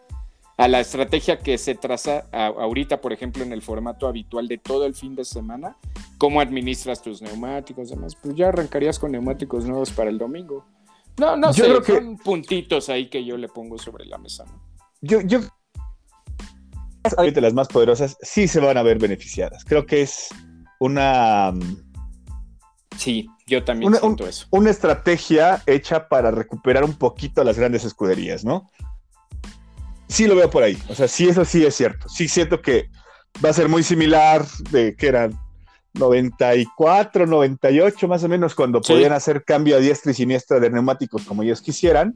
a 0.57 0.67
la 0.67 0.79
estrategia 0.79 1.39
que 1.39 1.57
se 1.57 1.75
traza 1.75 2.25
ahorita, 2.31 3.01
por 3.01 3.13
ejemplo, 3.13 3.43
en 3.43 3.53
el 3.53 3.61
formato 3.61 4.07
habitual 4.07 4.47
de 4.47 4.57
todo 4.57 4.85
el 4.85 4.93
fin 4.93 5.15
de 5.15 5.25
semana? 5.25 5.77
¿Cómo 6.17 6.41
administras 6.41 7.01
tus 7.01 7.21
neumáticos? 7.21 7.91
Además, 7.91 8.15
pues 8.21 8.35
ya 8.35 8.49
arrancarías 8.49 8.99
con 8.99 9.11
neumáticos 9.11 9.65
nuevos 9.65 9.91
para 9.91 10.09
el 10.09 10.17
domingo. 10.17 10.65
No, 11.17 11.35
no 11.35 11.53
sé, 11.53 11.63
creo 11.63 11.83
son 11.83 12.17
puntitos 12.17 12.89
ahí 12.89 13.09
que 13.09 13.23
yo 13.23 13.37
le 13.37 13.47
pongo 13.47 13.77
sobre 13.77 14.05
la 14.05 14.17
mesa. 14.17 14.45
Yo, 15.01 15.21
yo 15.21 15.39
las 17.17 17.53
más 17.53 17.67
poderosas 17.67 18.17
sí 18.21 18.47
se 18.47 18.59
van 18.59 18.77
a 18.77 18.83
ver 18.83 18.99
beneficiadas. 18.99 19.63
Creo 19.65 19.85
que 19.85 20.01
es 20.01 20.29
una. 20.79 21.53
Sí, 22.97 23.29
yo 23.49 23.63
también 23.63 23.93
siento 23.95 24.27
eso. 24.27 24.47
Una 24.51 24.69
estrategia 24.69 25.61
hecha 25.65 26.07
para 26.07 26.31
recuperar 26.31 26.83
un 26.83 26.93
poquito 26.93 27.41
a 27.41 27.43
las 27.43 27.57
grandes 27.57 27.83
escuderías, 27.83 28.45
¿no? 28.45 28.69
Sí 30.07 30.27
lo 30.27 30.35
veo 30.35 30.49
por 30.49 30.63
ahí. 30.63 30.77
O 30.87 30.95
sea, 30.95 31.07
sí, 31.07 31.27
eso 31.27 31.43
sí 31.45 31.65
es 31.65 31.75
cierto. 31.75 32.07
Sí 32.09 32.27
siento 32.27 32.61
que 32.61 32.89
va 33.43 33.49
a 33.49 33.53
ser 33.53 33.69
muy 33.69 33.83
similar 33.83 34.45
de 34.71 34.95
que 34.95 35.07
eran 35.07 35.37
94, 35.93 37.25
98 37.25 38.07
más 38.07 38.23
o 38.23 38.29
menos, 38.29 38.55
cuando 38.55 38.81
podían 38.81 39.11
hacer 39.11 39.43
cambio 39.43 39.75
a 39.75 39.79
diestra 39.79 40.11
y 40.11 40.15
siniestra 40.15 40.59
de 40.59 40.69
neumáticos 40.69 41.25
como 41.25 41.43
ellos 41.43 41.61
quisieran. 41.61 42.15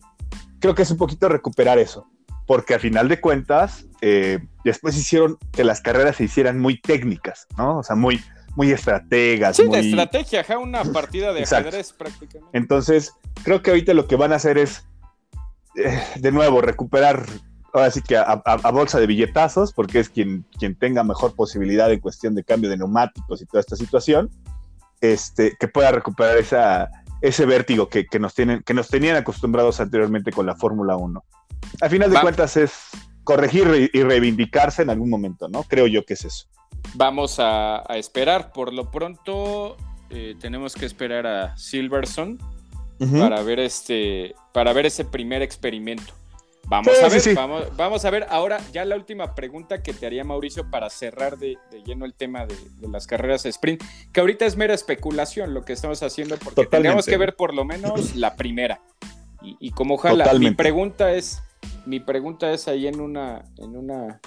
Creo 0.59 0.73
que 0.73 0.83
es 0.83 0.91
un 0.91 0.97
poquito 0.97 1.27
recuperar 1.27 1.77
eso 1.77 2.07
porque 2.45 2.73
a 2.73 2.79
final 2.79 3.07
de 3.07 3.21
cuentas, 3.21 3.85
eh, 4.01 4.39
después 4.63 4.97
hicieron 4.97 5.37
que 5.51 5.63
las 5.63 5.81
carreras 5.81 6.17
se 6.17 6.25
hicieran 6.25 6.59
muy 6.59 6.79
técnicas, 6.79 7.47
¿no? 7.57 7.79
O 7.79 7.83
sea, 7.83 7.95
muy, 7.95 8.21
muy 8.55 8.71
estrategas. 8.71 9.55
Sí, 9.55 9.67
de 9.67 9.79
estrategia, 9.79 10.45
una 10.57 10.83
partida 10.93 11.33
de 11.33 11.43
ajedrez 11.43 11.93
prácticamente. 11.93 12.57
Entonces, 12.57 13.13
creo 13.43 13.61
que 13.61 13.71
ahorita 13.71 13.93
lo 13.93 14.07
que 14.07 14.15
van 14.15 14.33
a 14.33 14.35
hacer 14.35 14.57
es, 14.57 14.85
eh, 15.75 16.01
de 16.15 16.31
nuevo, 16.31 16.61
recuperar, 16.61 17.25
ahora 17.73 17.89
sí 17.91 18.01
que 18.01 18.17
a, 18.17 18.35
bolsa 18.71 18.99
de 18.99 19.07
billetazos, 19.07 19.73
porque 19.73 19.99
es 19.99 20.09
quien, 20.09 20.45
quien 20.57 20.75
tenga 20.75 21.03
mejor 21.03 21.35
posibilidad 21.35 21.91
en 21.91 21.99
cuestión 21.99 22.35
de 22.35 22.43
cambio 22.43 22.69
de 22.69 22.77
neumáticos 22.77 23.41
y 23.41 23.45
toda 23.45 23.61
esta 23.61 23.75
situación, 23.75 24.29
este, 25.01 25.55
que 25.59 25.67
pueda 25.67 25.91
recuperar 25.91 26.37
esa, 26.37 26.89
ese 27.21 27.45
vértigo 27.45 27.89
que, 27.89 28.07
nos 28.19 28.33
tienen, 28.35 28.61
que 28.63 28.73
nos 28.73 28.87
tenían 28.89 29.15
acostumbrados 29.15 29.79
anteriormente 29.79 30.31
con 30.31 30.45
la 30.45 30.55
Fórmula 30.55 30.95
1. 30.95 31.23
Al 31.81 31.89
final 31.89 32.11
de 32.11 32.21
cuentas 32.21 32.55
es 32.57 32.73
corregir 33.23 33.89
y 33.93 34.03
reivindicarse 34.03 34.81
en 34.81 34.89
algún 34.89 35.09
momento, 35.09 35.47
¿no? 35.47 35.63
Creo 35.63 35.87
yo 35.87 36.05
que 36.05 36.13
es 36.13 36.25
eso. 36.25 36.47
Vamos 36.95 37.37
a, 37.39 37.83
esperar. 37.95 38.51
Por 38.51 38.73
lo 38.73 38.91
pronto 38.91 39.77
eh, 40.09 40.35
tenemos 40.39 40.75
que 40.75 40.85
esperar 40.85 41.27
a 41.27 41.57
Silverson 41.57 42.39
para 43.19 43.41
ver 43.41 43.59
este, 43.59 44.33
para 44.53 44.71
ver 44.71 44.85
ese 44.85 45.03
primer 45.03 45.41
experimento. 45.41 46.13
Vamos 46.67 46.93
a 47.03 47.09
ver, 47.09 47.35
Vamos, 47.75 48.05
a 48.05 48.09
ver. 48.09 48.25
Ahora, 48.29 48.59
ya 48.71 48.85
la 48.85 48.95
última 48.95 49.35
pregunta 49.35 49.83
que 49.83 49.93
te 49.93 50.05
haría 50.05 50.23
Mauricio 50.23 50.69
para 50.69 50.89
cerrar 50.89 51.37
de, 51.37 51.57
lleno 51.85 52.05
el 52.05 52.13
tema 52.13 52.45
de, 52.45 52.55
las 52.87 53.05
carreras 53.05 53.45
sprint, 53.45 53.83
que 54.13 54.21
ahorita 54.21 54.45
es 54.45 54.55
mera 54.55 54.73
especulación 54.73 55.53
lo 55.53 55.65
que 55.65 55.73
estamos 55.73 56.01
haciendo, 56.03 56.37
porque 56.37 56.65
tenemos 56.65 57.05
que 57.05 57.17
ver 57.17 57.35
por 57.35 57.53
lo 57.53 57.65
menos 57.65 58.15
la 58.15 58.35
primera. 58.35 58.81
Y, 59.41 59.71
como 59.71 59.95
ojalá, 59.95 60.33
mi 60.35 60.51
pregunta 60.51 61.13
es, 61.13 61.43
mi 61.85 61.99
pregunta 61.99 62.51
es 62.53 62.69
ahí 62.69 62.87
en 62.87 63.01
una, 63.01 63.43
en 63.57 63.75
una, 63.75 64.21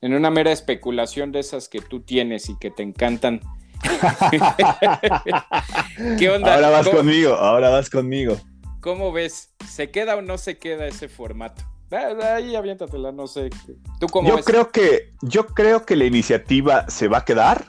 en 0.00 0.14
una 0.14 0.30
mera 0.30 0.52
especulación 0.52 1.32
de 1.32 1.40
esas 1.40 1.68
que 1.68 1.80
tú 1.80 2.00
tienes 2.00 2.48
y 2.48 2.58
que 2.58 2.70
te 2.70 2.82
encantan. 2.82 3.40
¿Qué 6.18 6.30
onda? 6.30 6.54
Ahora 6.54 6.70
vas 6.70 6.88
conmigo, 6.88 7.34
ahora 7.34 7.70
vas 7.70 7.90
conmigo. 7.90 8.36
¿Cómo 8.80 9.12
ves? 9.12 9.54
¿Se 9.68 9.90
queda 9.90 10.16
o 10.16 10.22
no 10.22 10.38
se 10.38 10.58
queda 10.58 10.86
ese 10.86 11.08
formato? 11.08 11.62
Ahí 11.90 12.56
aviéntatela, 12.56 13.12
no 13.12 13.26
sé. 13.26 13.50
¿Tú 14.00 14.06
cómo 14.08 14.28
yo 14.28 14.42
Creo 14.42 14.70
que, 14.70 15.12
yo 15.22 15.46
creo 15.46 15.84
que 15.84 15.96
la 15.96 16.04
iniciativa 16.04 16.88
se 16.88 17.08
va 17.08 17.18
a 17.18 17.24
quedar, 17.24 17.66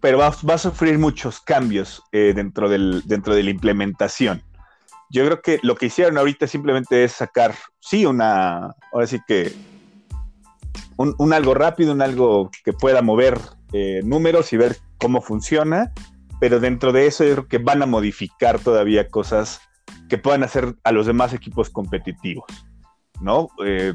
pero 0.00 0.18
va, 0.18 0.28
a 0.28 0.58
sufrir 0.58 0.98
muchos 0.98 1.40
cambios 1.40 2.02
eh, 2.12 2.32
dentro, 2.34 2.68
del, 2.68 3.02
dentro 3.06 3.34
de 3.34 3.42
la 3.42 3.50
implementación 3.50 4.42
yo 5.14 5.24
creo 5.24 5.42
que 5.42 5.60
lo 5.62 5.76
que 5.76 5.86
hicieron 5.86 6.18
ahorita 6.18 6.48
simplemente 6.48 7.04
es 7.04 7.12
sacar, 7.12 7.54
sí, 7.78 8.04
una, 8.04 8.74
ahora 8.92 9.06
sí 9.06 9.20
que, 9.26 9.52
un, 10.96 11.32
algo 11.32 11.54
rápido, 11.54 11.92
un 11.92 12.02
algo 12.02 12.50
que 12.64 12.72
pueda 12.72 13.02
mover 13.02 13.38
eh, 13.72 14.00
números 14.04 14.52
y 14.52 14.56
ver 14.56 14.76
cómo 14.98 15.20
funciona, 15.20 15.92
pero 16.40 16.60
dentro 16.60 16.92
de 16.92 17.06
eso 17.06 17.24
yo 17.24 17.32
creo 17.32 17.48
que 17.48 17.58
van 17.58 17.82
a 17.82 17.86
modificar 17.86 18.58
todavía 18.58 19.08
cosas 19.08 19.60
que 20.08 20.18
puedan 20.18 20.42
hacer 20.42 20.74
a 20.84 20.92
los 20.92 21.06
demás 21.06 21.32
equipos 21.32 21.70
competitivos, 21.70 22.46
¿no? 23.20 23.48
Eh, 23.64 23.94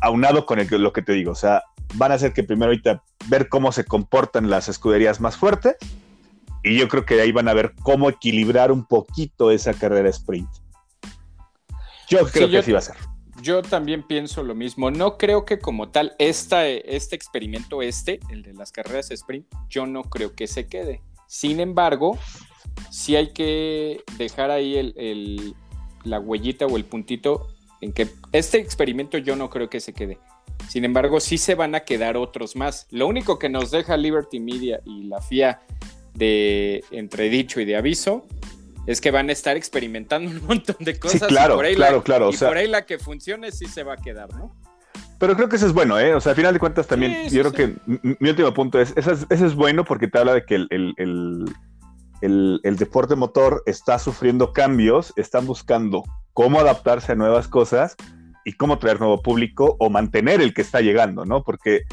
aunado 0.00 0.46
con 0.46 0.58
lo 0.68 0.92
que 0.92 1.02
te 1.02 1.12
digo, 1.12 1.32
o 1.32 1.36
sea, 1.36 1.62
van 1.94 2.12
a 2.12 2.16
hacer 2.16 2.32
que 2.32 2.44
primero 2.44 2.70
ahorita 2.70 3.02
ver 3.28 3.48
cómo 3.48 3.72
se 3.72 3.84
comportan 3.84 4.50
las 4.50 4.68
escuderías 4.68 5.20
más 5.20 5.36
fuertes 5.36 5.76
y 6.62 6.78
yo 6.78 6.88
creo 6.88 7.04
que 7.04 7.20
ahí 7.20 7.32
van 7.32 7.48
a 7.48 7.54
ver 7.54 7.74
cómo 7.82 8.08
equilibrar 8.08 8.72
un 8.72 8.86
poquito 8.86 9.50
esa 9.50 9.74
carrera 9.74 10.08
sprint. 10.08 10.48
Yo 12.08 12.26
creo 12.26 12.50
que 12.50 12.62
sí 12.62 12.72
va 12.72 12.78
a 12.78 12.82
ser. 12.82 12.96
Yo 13.44 13.60
también 13.60 14.02
pienso 14.02 14.42
lo 14.42 14.54
mismo. 14.54 14.90
No 14.90 15.18
creo 15.18 15.44
que 15.44 15.58
como 15.58 15.90
tal 15.90 16.16
este 16.18 16.86
experimento, 16.88 17.82
este, 17.82 18.18
el 18.30 18.42
de 18.42 18.54
las 18.54 18.72
carreras 18.72 19.10
sprint, 19.10 19.46
yo 19.68 19.84
no 19.84 20.04
creo 20.04 20.34
que 20.34 20.46
se 20.46 20.66
quede. 20.66 21.02
Sin 21.26 21.60
embargo, 21.60 22.18
sí 22.90 23.16
hay 23.16 23.34
que 23.34 24.02
dejar 24.16 24.50
ahí 24.50 24.76
el, 24.78 25.54
la 26.04 26.20
huellita 26.20 26.64
o 26.64 26.78
el 26.78 26.86
puntito 26.86 27.48
en 27.82 27.92
que 27.92 28.08
este 28.32 28.56
experimento 28.56 29.18
yo 29.18 29.36
no 29.36 29.50
creo 29.50 29.68
que 29.68 29.80
se 29.80 29.92
quede. 29.92 30.18
Sin 30.70 30.86
embargo, 30.86 31.20
sí 31.20 31.36
se 31.36 31.54
van 31.54 31.74
a 31.74 31.80
quedar 31.80 32.16
otros 32.16 32.56
más. 32.56 32.86
Lo 32.90 33.06
único 33.06 33.38
que 33.38 33.50
nos 33.50 33.70
deja 33.70 33.98
Liberty 33.98 34.40
Media 34.40 34.80
y 34.86 35.04
la 35.04 35.20
FIA 35.20 35.60
de 36.14 36.82
entredicho 36.92 37.60
y 37.60 37.66
de 37.66 37.76
aviso 37.76 38.26
es 38.86 39.00
que 39.00 39.10
van 39.10 39.28
a 39.28 39.32
estar 39.32 39.56
experimentando 39.56 40.30
un 40.30 40.42
montón 40.46 40.76
de 40.80 40.98
cosas. 40.98 41.20
Sí, 41.20 41.26
claro, 41.26 41.58
claro, 41.74 42.02
claro. 42.02 42.30
Y 42.32 42.36
por 42.36 42.56
ahí 42.56 42.68
la 42.68 42.84
que 42.86 42.98
funcione 42.98 43.52
sí 43.52 43.66
se 43.66 43.82
va 43.82 43.94
a 43.94 43.96
quedar, 43.96 44.32
¿no? 44.34 44.54
Pero 45.18 45.36
creo 45.36 45.48
que 45.48 45.56
eso 45.56 45.66
es 45.66 45.72
bueno, 45.72 45.98
¿eh? 45.98 46.14
O 46.14 46.20
sea, 46.20 46.30
al 46.30 46.36
final 46.36 46.52
de 46.52 46.60
cuentas 46.60 46.86
también, 46.86 47.28
yo 47.30 47.40
creo 47.42 47.52
que 47.52 47.74
mi, 47.86 48.28
último 48.28 48.52
punto 48.52 48.80
es, 48.80 48.92
eso 48.96 49.12
es, 49.30 49.54
bueno 49.54 49.84
porque 49.84 50.08
te 50.08 50.18
habla 50.18 50.34
de 50.34 50.44
que 50.44 50.56
el, 50.56 50.68
el, 52.20 52.76
deporte 52.76 53.14
motor 53.14 53.62
está 53.66 53.98
sufriendo 53.98 54.52
cambios, 54.52 55.12
están 55.16 55.46
buscando 55.46 56.02
cómo 56.32 56.58
adaptarse 56.58 57.12
a 57.12 57.14
nuevas 57.14 57.48
cosas 57.48 57.96
y 58.44 58.54
cómo 58.54 58.78
traer 58.78 58.98
nuevo 58.98 59.22
público 59.22 59.76
o 59.78 59.88
mantener 59.88 60.40
el 60.40 60.52
que 60.52 60.62
está 60.62 60.80
llegando, 60.80 61.24
¿no? 61.24 61.42
Porque, 61.42 61.84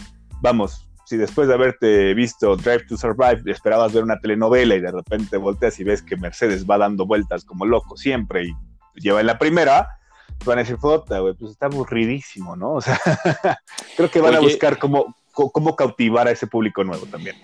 vamos, 0.41 0.89
si 1.11 1.17
después 1.17 1.49
de 1.49 1.55
haberte 1.55 2.13
visto 2.13 2.55
Drive 2.55 2.85
to 2.87 2.95
Survive 2.95 3.41
esperabas 3.51 3.91
ver 3.91 4.01
una 4.01 4.17
telenovela 4.21 4.75
y 4.75 4.79
de 4.79 4.93
repente 4.93 5.35
volteas 5.35 5.77
y 5.81 5.83
ves 5.83 6.01
que 6.01 6.15
Mercedes 6.15 6.65
va 6.65 6.77
dando 6.77 7.05
vueltas 7.05 7.43
como 7.43 7.65
loco 7.65 7.97
siempre 7.97 8.45
y 8.45 8.53
lleva 8.95 9.19
en 9.19 9.27
la 9.27 9.37
primera, 9.37 9.89
van 10.45 10.59
a 10.59 10.61
decir, 10.61 10.77
foto, 10.77 11.21
güey, 11.21 11.33
pues 11.33 11.51
está 11.51 11.65
aburridísimo, 11.65 12.55
¿no? 12.55 12.75
O 12.75 12.81
sea, 12.81 12.97
creo 13.97 14.09
que 14.09 14.21
van 14.21 14.35
a 14.35 14.39
buscar 14.39 14.79
cómo, 14.79 15.13
cómo 15.33 15.75
cautivar 15.75 16.29
a 16.29 16.31
ese 16.31 16.47
público 16.47 16.81
nuevo 16.85 17.05
también. 17.07 17.35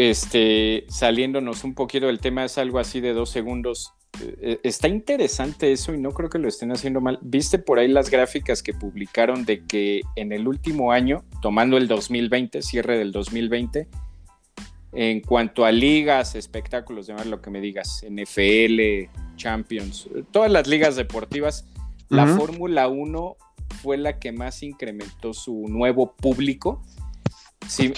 Este, 0.00 0.86
saliéndonos 0.88 1.62
un 1.62 1.74
poquito 1.74 2.06
del 2.06 2.20
tema, 2.20 2.46
es 2.46 2.56
algo 2.56 2.78
así 2.78 3.02
de 3.02 3.12
dos 3.12 3.28
segundos. 3.28 3.92
Eh, 4.22 4.58
está 4.62 4.88
interesante 4.88 5.72
eso 5.72 5.92
y 5.92 5.98
no 5.98 6.12
creo 6.12 6.30
que 6.30 6.38
lo 6.38 6.48
estén 6.48 6.72
haciendo 6.72 7.02
mal. 7.02 7.18
¿Viste 7.20 7.58
por 7.58 7.78
ahí 7.78 7.86
las 7.86 8.08
gráficas 8.08 8.62
que 8.62 8.72
publicaron 8.72 9.44
de 9.44 9.66
que 9.66 10.00
en 10.16 10.32
el 10.32 10.48
último 10.48 10.90
año, 10.90 11.22
tomando 11.42 11.76
el 11.76 11.86
2020, 11.86 12.62
cierre 12.62 12.96
del 12.96 13.12
2020, 13.12 13.88
en 14.92 15.20
cuanto 15.20 15.66
a 15.66 15.70
ligas, 15.70 16.34
espectáculos, 16.34 17.06
demás 17.06 17.26
lo 17.26 17.42
que 17.42 17.50
me 17.50 17.60
digas, 17.60 18.02
NFL, 18.08 19.10
Champions, 19.36 20.08
todas 20.30 20.50
las 20.50 20.66
ligas 20.66 20.96
deportivas, 20.96 21.66
la 22.08 22.26
Fórmula 22.26 22.88
1 22.88 23.36
fue 23.82 23.98
la 23.98 24.18
que 24.18 24.32
más 24.32 24.62
incrementó 24.62 25.34
su 25.34 25.68
nuevo 25.68 26.16
público 26.16 26.82
si, 27.66 27.88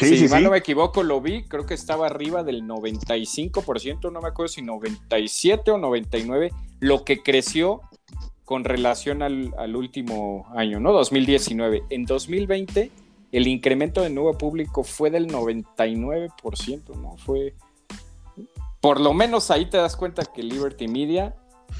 no 0.40 0.50
me 0.50 0.59
equivoco, 0.59 1.02
lo 1.02 1.21
vi, 1.21 1.45
creo 1.45 1.66
que 1.66 1.75
estaba 1.75 2.07
arriba 2.07 2.42
del 2.42 2.62
95%, 2.62 4.12
no 4.12 4.21
me 4.21 4.28
acuerdo 4.28 4.49
si 4.49 4.62
97 4.62 5.71
o 5.71 5.78
99, 5.78 6.52
lo 6.81 7.04
que 7.04 7.23
creció 7.23 7.81
con 8.45 8.64
relación 8.64 9.23
al, 9.23 9.76
último 9.76 10.47
año, 10.54 10.81
¿no? 10.81 10.92
2019. 10.92 11.85
En 11.90 12.04
2020, 12.04 12.90
el 13.31 13.47
incremento 13.47 14.02
de 14.02 14.11
nuevo 14.11 14.37
público 14.37 14.85
fue 14.85 15.11
del 15.11 15.28
99%, 15.28 16.97
¿no? 16.97 17.16
Fue. 17.16 17.54
Por 18.81 19.00
lo 19.00 19.14
menos 19.14 19.50
ahí 19.50 19.66
te 19.66 19.76
das 19.76 19.97
cuenta 19.97 20.25
que 20.25 20.42
Liberty 20.42 20.88
Media 20.88 21.35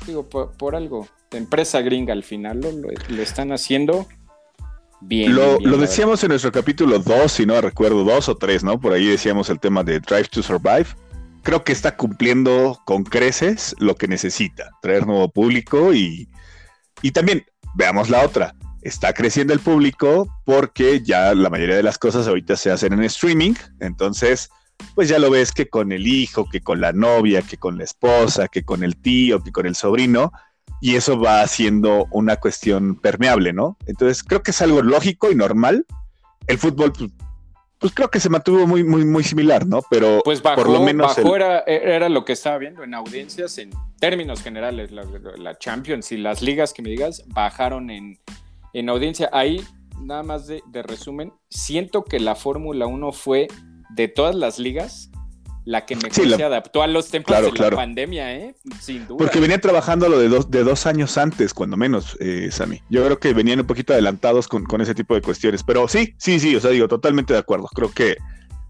digo, 0.07 0.29
por, 0.29 0.77
algo, 0.77 1.07
de 1.31 1.39
empresa 1.39 1.81
gringa 1.81 2.13
al 2.13 2.23
final 2.23 2.61
lo, 2.61 3.23
están 3.23 3.53
haciendo 3.53 4.07
bien. 5.03 5.35
Lo, 5.35 5.59
bien, 5.59 5.71
lo 5.71 5.77
decíamos 5.79 6.23
en 6.23 6.31
nuestro 6.31 6.53
capítulo 6.53 6.99
2, 6.99 7.33
si 7.33 7.47
no 7.47 7.61
recuerdo, 7.61 8.05
2 8.05 8.29
o 8.29 8.37
3, 8.37 8.65
¿no? 8.65 8.81
Por 8.81 8.93
ahí 8.93 9.07
decíamos 9.07 9.51
el 9.51 9.61
tema 9.61 9.83
de 9.83 10.01
Drive 10.01 10.29
to 10.29 10.43
Survive. 10.43 10.87
Creo 11.43 11.65
que 11.65 11.73
está 11.73 11.97
cumpliendo 11.97 12.81
con 12.85 13.05
creces 13.05 13.75
lo 13.79 13.97
que 13.97 14.07
necesita, 14.09 14.71
traer 14.81 15.07
nuevo 15.07 15.29
público 15.29 15.93
y, 15.93 16.29
y 17.03 17.11
también, 17.11 17.45
veamos 17.75 18.11
la 18.11 18.25
otra, 18.25 18.55
está 18.83 19.13
creciendo 19.13 19.53
el 19.53 19.61
público 19.61 20.29
porque 20.45 21.03
ya 21.03 21.35
la 21.35 21.51
mayoría 21.51 21.77
de 21.77 21.83
las 21.83 21.99
cosas 21.99 22.29
ahorita 22.29 22.57
se 22.57 22.71
hacen 22.71 22.93
en 22.93 23.05
streaming, 23.05 23.55
entonces 23.81 24.51
pues 24.95 25.09
ya 25.09 25.19
lo 25.19 25.31
ves 25.31 25.53
que 25.53 25.69
con 25.69 25.93
el 25.93 26.07
hijo, 26.07 26.49
que 26.49 26.61
con 26.61 26.81
la 26.81 26.93
novia, 26.93 27.43
que 27.43 27.57
con 27.57 27.79
la 27.79 27.85
esposa, 27.85 28.49
que 28.49 28.65
con 28.65 28.83
el 28.83 28.97
tío, 28.97 29.43
que 29.43 29.53
con 29.53 29.67
el 29.67 29.77
sobrino, 29.77 30.33
y 30.83 30.97
eso 30.97 31.19
va 31.19 31.43
haciendo 31.43 32.09
una 32.11 32.37
cuestión 32.37 32.97
permeable, 32.97 33.53
¿no? 33.53 33.79
Entonces 33.87 34.25
creo 34.25 34.43
que 34.43 34.51
es 34.51 34.61
algo 34.63 34.83
lógico 34.83 35.31
y 35.31 35.37
normal. 35.37 35.87
El 36.49 36.59
fútbol, 36.59 36.93
pues, 36.93 37.13
pues 37.79 37.95
creo 37.95 38.11
que 38.11 38.19
se 38.19 38.29
mantuvo 38.29 38.67
muy, 38.67 38.83
muy, 38.83 39.05
muy 39.05 39.23
similar, 39.23 39.65
¿no? 39.65 39.83
Pero 39.89 40.23
pues 40.25 40.41
por 40.41 40.69
lo 40.69 40.83
menos 40.83 41.17
era, 41.67 42.09
lo 42.09 42.25
que 42.25 42.33
estaba 42.33 42.59
viendo 42.59 42.83
en 42.83 42.95
audiencias 42.95 43.59
en 43.59 43.71
términos 44.01 44.43
generales, 44.43 44.91
la, 44.91 45.57
Champions 45.57 46.11
y 46.11 46.17
las 46.17 46.43
ligas 46.43 46.73
que 46.73 46.83
me 46.83 46.91
digas 46.91 47.23
bajaron 47.29 47.89
en, 47.89 48.19
en 48.73 48.89
audiencia. 48.89 49.31
Ahí, 49.33 49.65
nada 50.01 50.25
más 50.25 50.49
de, 50.49 50.65
de 50.67 50.83
resumen, 50.83 51.33
siento 51.49 52.03
que 52.03 52.19
la 52.19 52.35
Fórmula 52.35 52.89
1 52.89 53.13
fue 53.13 53.47
de 53.91 54.09
todas 54.09 54.35
las 54.35 54.59
ligas, 54.59 55.13
la 55.65 55.87
que 55.87 55.97
mejor 55.97 56.37
se 56.37 56.43
adaptó 56.43 56.83
a 56.83 56.87
los 56.87 57.09
tiempos 57.09 57.37
de 57.41 57.53
la 57.53 57.71
pandemia, 57.71 58.35
¿eh? 58.35 58.55
Sin 58.81 59.07
duda. 59.07 59.19
Porque 59.19 59.39
venían 59.39 59.61
trabajando 59.61 60.09
lo 60.09 60.19
de 60.19 60.29
dos, 60.29 60.51
de 60.51 60.65
dos 60.65 60.87
años 60.87 61.17
antes, 61.19 61.55
cuando 61.55 61.77
menos, 61.77 62.17
eh, 62.21 62.49
Sammy. 62.51 62.83
Yo 62.91 63.05
creo 63.05 63.19
que 63.19 63.33
venían 63.33 63.61
un 63.61 63.67
poquito 63.67 63.93
adelantados 63.93 64.49
con, 64.49 64.81
ese 64.81 64.95
tipo 64.95 65.15
de 65.15 65.23
cuestiones. 65.23 65.63
Pero 65.63 65.87
sí, 65.87 66.15
sí, 66.19 66.41
sí, 66.41 66.57
o 66.57 66.61
sea, 66.61 66.71
digo, 66.71 66.89
totalmente 66.89 67.33
de 67.33 67.39
acuerdo. 67.39 67.69
Creo 67.75 67.93
que 67.93 68.17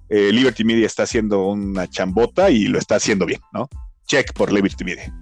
eh, 0.09 0.33
Liberty 0.33 0.65
Media 0.65 0.87
está 0.87 1.05
haciendo 1.05 1.47
una 1.47 1.89
chambota 1.89 2.51
y 2.51 2.67
lo 2.67 2.79
está 2.79 2.97
haciendo 2.97 3.25
bien, 3.25 3.41
¿no? 3.53 3.69
Check 4.07 4.33
por 4.35 4.53
Liberty 4.53 4.85
Media. 4.85 5.15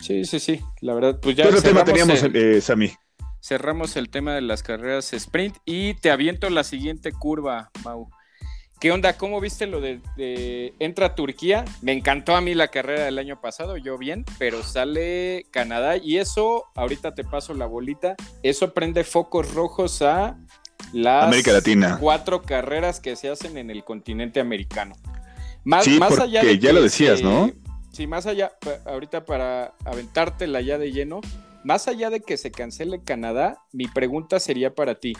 Sí, 0.00 0.24
sí, 0.24 0.38
sí. 0.38 0.60
La 0.80 0.94
verdad, 0.94 1.18
pues 1.20 1.34
ya. 1.34 1.50
¿Qué 1.50 1.60
tema 1.60 1.84
teníamos, 1.84 2.22
eh, 2.32 2.60
Sammy? 2.60 2.92
Cerramos 3.40 3.96
el 3.96 4.10
tema 4.10 4.34
de 4.34 4.42
las 4.42 4.62
carreras 4.62 5.12
sprint 5.12 5.56
y 5.64 5.94
te 5.94 6.10
aviento 6.10 6.50
la 6.50 6.64
siguiente 6.64 7.12
curva, 7.12 7.70
Mau. 7.84 8.08
¿Qué 8.80 8.92
onda? 8.92 9.16
¿Cómo 9.16 9.40
viste 9.40 9.66
lo 9.66 9.80
de, 9.80 10.74
entra 10.78 11.16
Turquía? 11.16 11.64
Me 11.82 11.92
encantó 11.92 12.36
a 12.36 12.40
mí 12.40 12.54
la 12.54 12.68
carrera 12.68 13.06
del 13.06 13.18
año 13.18 13.40
pasado, 13.40 13.76
yo 13.76 13.98
bien, 13.98 14.24
pero 14.38 14.62
sale 14.62 15.46
Canadá 15.50 15.96
y 15.96 16.18
eso, 16.18 16.64
ahorita 16.76 17.12
te 17.12 17.24
paso 17.24 17.54
la 17.54 17.66
bolita, 17.66 18.14
eso 18.44 18.72
prende 18.74 19.02
focos 19.02 19.52
rojos 19.52 20.00
a 20.02 20.38
las 20.92 21.24
América 21.24 21.52
Latina. 21.52 21.98
cuatro 22.00 22.42
carreras 22.42 23.00
que 23.00 23.16
se 23.16 23.28
hacen 23.28 23.58
en 23.58 23.70
el 23.70 23.82
continente 23.82 24.38
americano. 24.38 24.94
Más, 25.64 25.84
sí, 25.84 25.98
más 25.98 26.16
allá 26.20 26.44
de 26.44 26.58
ya 26.60 26.72
lo 26.72 26.80
decías, 26.80 27.20
¿no? 27.20 27.50
Sí, 27.92 28.06
más 28.06 28.26
allá, 28.26 28.52
ahorita 28.86 29.24
para 29.24 29.74
aventártela 29.84 30.60
ya 30.60 30.78
de 30.78 30.92
lleno, 30.92 31.20
más 31.64 31.88
allá 31.88 32.10
de 32.10 32.20
que 32.20 32.36
se 32.36 32.52
cancele 32.52 33.02
Canadá, 33.02 33.58
mi 33.72 33.88
pregunta 33.88 34.38
sería 34.38 34.72
para 34.72 34.94
ti. 34.94 35.14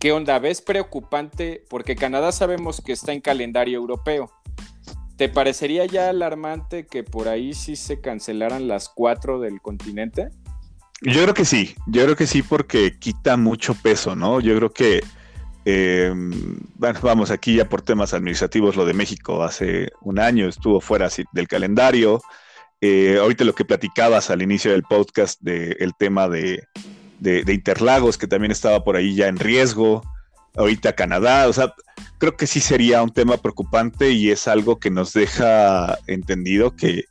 ¿Qué 0.00 0.12
onda? 0.12 0.38
¿Ves 0.38 0.62
preocupante? 0.62 1.62
Porque 1.68 1.94
Canadá 1.94 2.32
sabemos 2.32 2.80
que 2.80 2.92
está 2.92 3.12
en 3.12 3.20
calendario 3.20 3.76
europeo. 3.76 4.32
¿Te 5.18 5.28
parecería 5.28 5.84
ya 5.84 6.08
alarmante 6.08 6.86
que 6.86 7.04
por 7.04 7.28
ahí 7.28 7.52
sí 7.52 7.76
se 7.76 8.00
cancelaran 8.00 8.66
las 8.66 8.88
cuatro 8.88 9.40
del 9.40 9.60
continente? 9.60 10.30
Yo 11.02 11.22
creo 11.22 11.34
que 11.34 11.44
sí, 11.44 11.74
yo 11.86 12.04
creo 12.04 12.16
que 12.16 12.26
sí 12.26 12.42
porque 12.42 12.98
quita 12.98 13.36
mucho 13.36 13.74
peso, 13.74 14.16
¿no? 14.16 14.40
Yo 14.40 14.56
creo 14.56 14.72
que, 14.72 15.04
eh, 15.66 16.10
bueno, 16.76 16.98
vamos, 17.02 17.30
aquí 17.30 17.56
ya 17.56 17.68
por 17.68 17.82
temas 17.82 18.14
administrativos, 18.14 18.76
lo 18.76 18.86
de 18.86 18.94
México 18.94 19.42
hace 19.42 19.90
un 20.00 20.18
año 20.18 20.48
estuvo 20.48 20.80
fuera 20.80 21.10
del 21.32 21.46
calendario. 21.46 22.22
Eh, 22.80 23.18
ahorita 23.20 23.44
lo 23.44 23.54
que 23.54 23.66
platicabas 23.66 24.30
al 24.30 24.40
inicio 24.40 24.70
del 24.70 24.82
podcast 24.82 25.42
del 25.42 25.92
tema 25.98 26.26
de, 26.26 26.66
de, 27.20 27.52
Interlagos, 27.52 28.18
que 28.18 28.26
también 28.26 28.50
estaba 28.50 28.82
por 28.82 28.96
ahí 28.96 29.14
ya 29.14 29.28
en 29.28 29.38
riesgo, 29.38 30.02
ahorita 30.56 30.94
Canadá, 30.94 31.48
o 31.48 31.52
sea, 31.52 31.74
creo 32.18 32.36
que 32.36 32.46
sí 32.46 32.60
sería 32.60 33.02
un 33.02 33.12
tema 33.12 33.36
preocupante 33.36 34.10
y 34.10 34.30
es 34.30 34.48
algo 34.48 34.78
que 34.78 34.90
nos 34.90 35.12
deja 35.12 35.98
entendido 36.06 36.74
que 36.74 37.04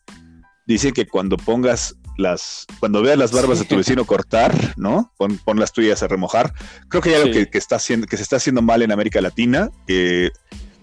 dicen 0.66 0.94
que 0.94 1.08
cuando 1.08 1.38
pongas 1.38 1.96
las, 2.18 2.68
cuando 2.80 3.02
veas 3.02 3.18
las 3.18 3.32
barbas 3.32 3.60
de 3.60 3.66
tu 3.66 3.78
vecino 3.78 4.06
cortar, 4.06 4.54
¿no? 4.78 5.12
Pon, 5.18 5.60
las 5.60 5.72
tuyas 5.72 6.04
a 6.04 6.08
remojar. 6.08 6.54
Creo 6.90 7.02
que 7.02 7.10
hay 7.10 7.22
algo 7.22 7.32
que, 7.32 7.58
está 7.58 7.78
haciendo, 7.78 8.06
que 8.08 8.18
se 8.18 8.24
está 8.24 8.36
haciendo 8.36 8.62
mal 8.62 8.82
en 8.82 8.92
América 8.92 9.22
Latina, 9.22 9.70
que 9.88 10.32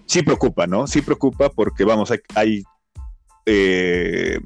sí 0.06 0.22
preocupa, 0.22 0.66
¿no? 0.66 0.86
Sí 0.86 1.02
preocupa 1.02 1.50
porque, 1.50 1.84
vamos, 1.84 2.10
hay, 2.34 2.62
eh, 3.44 4.40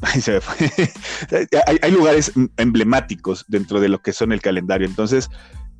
hay, 1.82 1.90
lugares 1.90 2.32
emblemáticos 2.56 3.44
dentro 3.48 3.80
de 3.80 3.88
lo 3.88 4.00
que 4.00 4.12
son 4.12 4.32
el 4.32 4.40
calendario. 4.40 4.86
Entonces, 4.86 5.30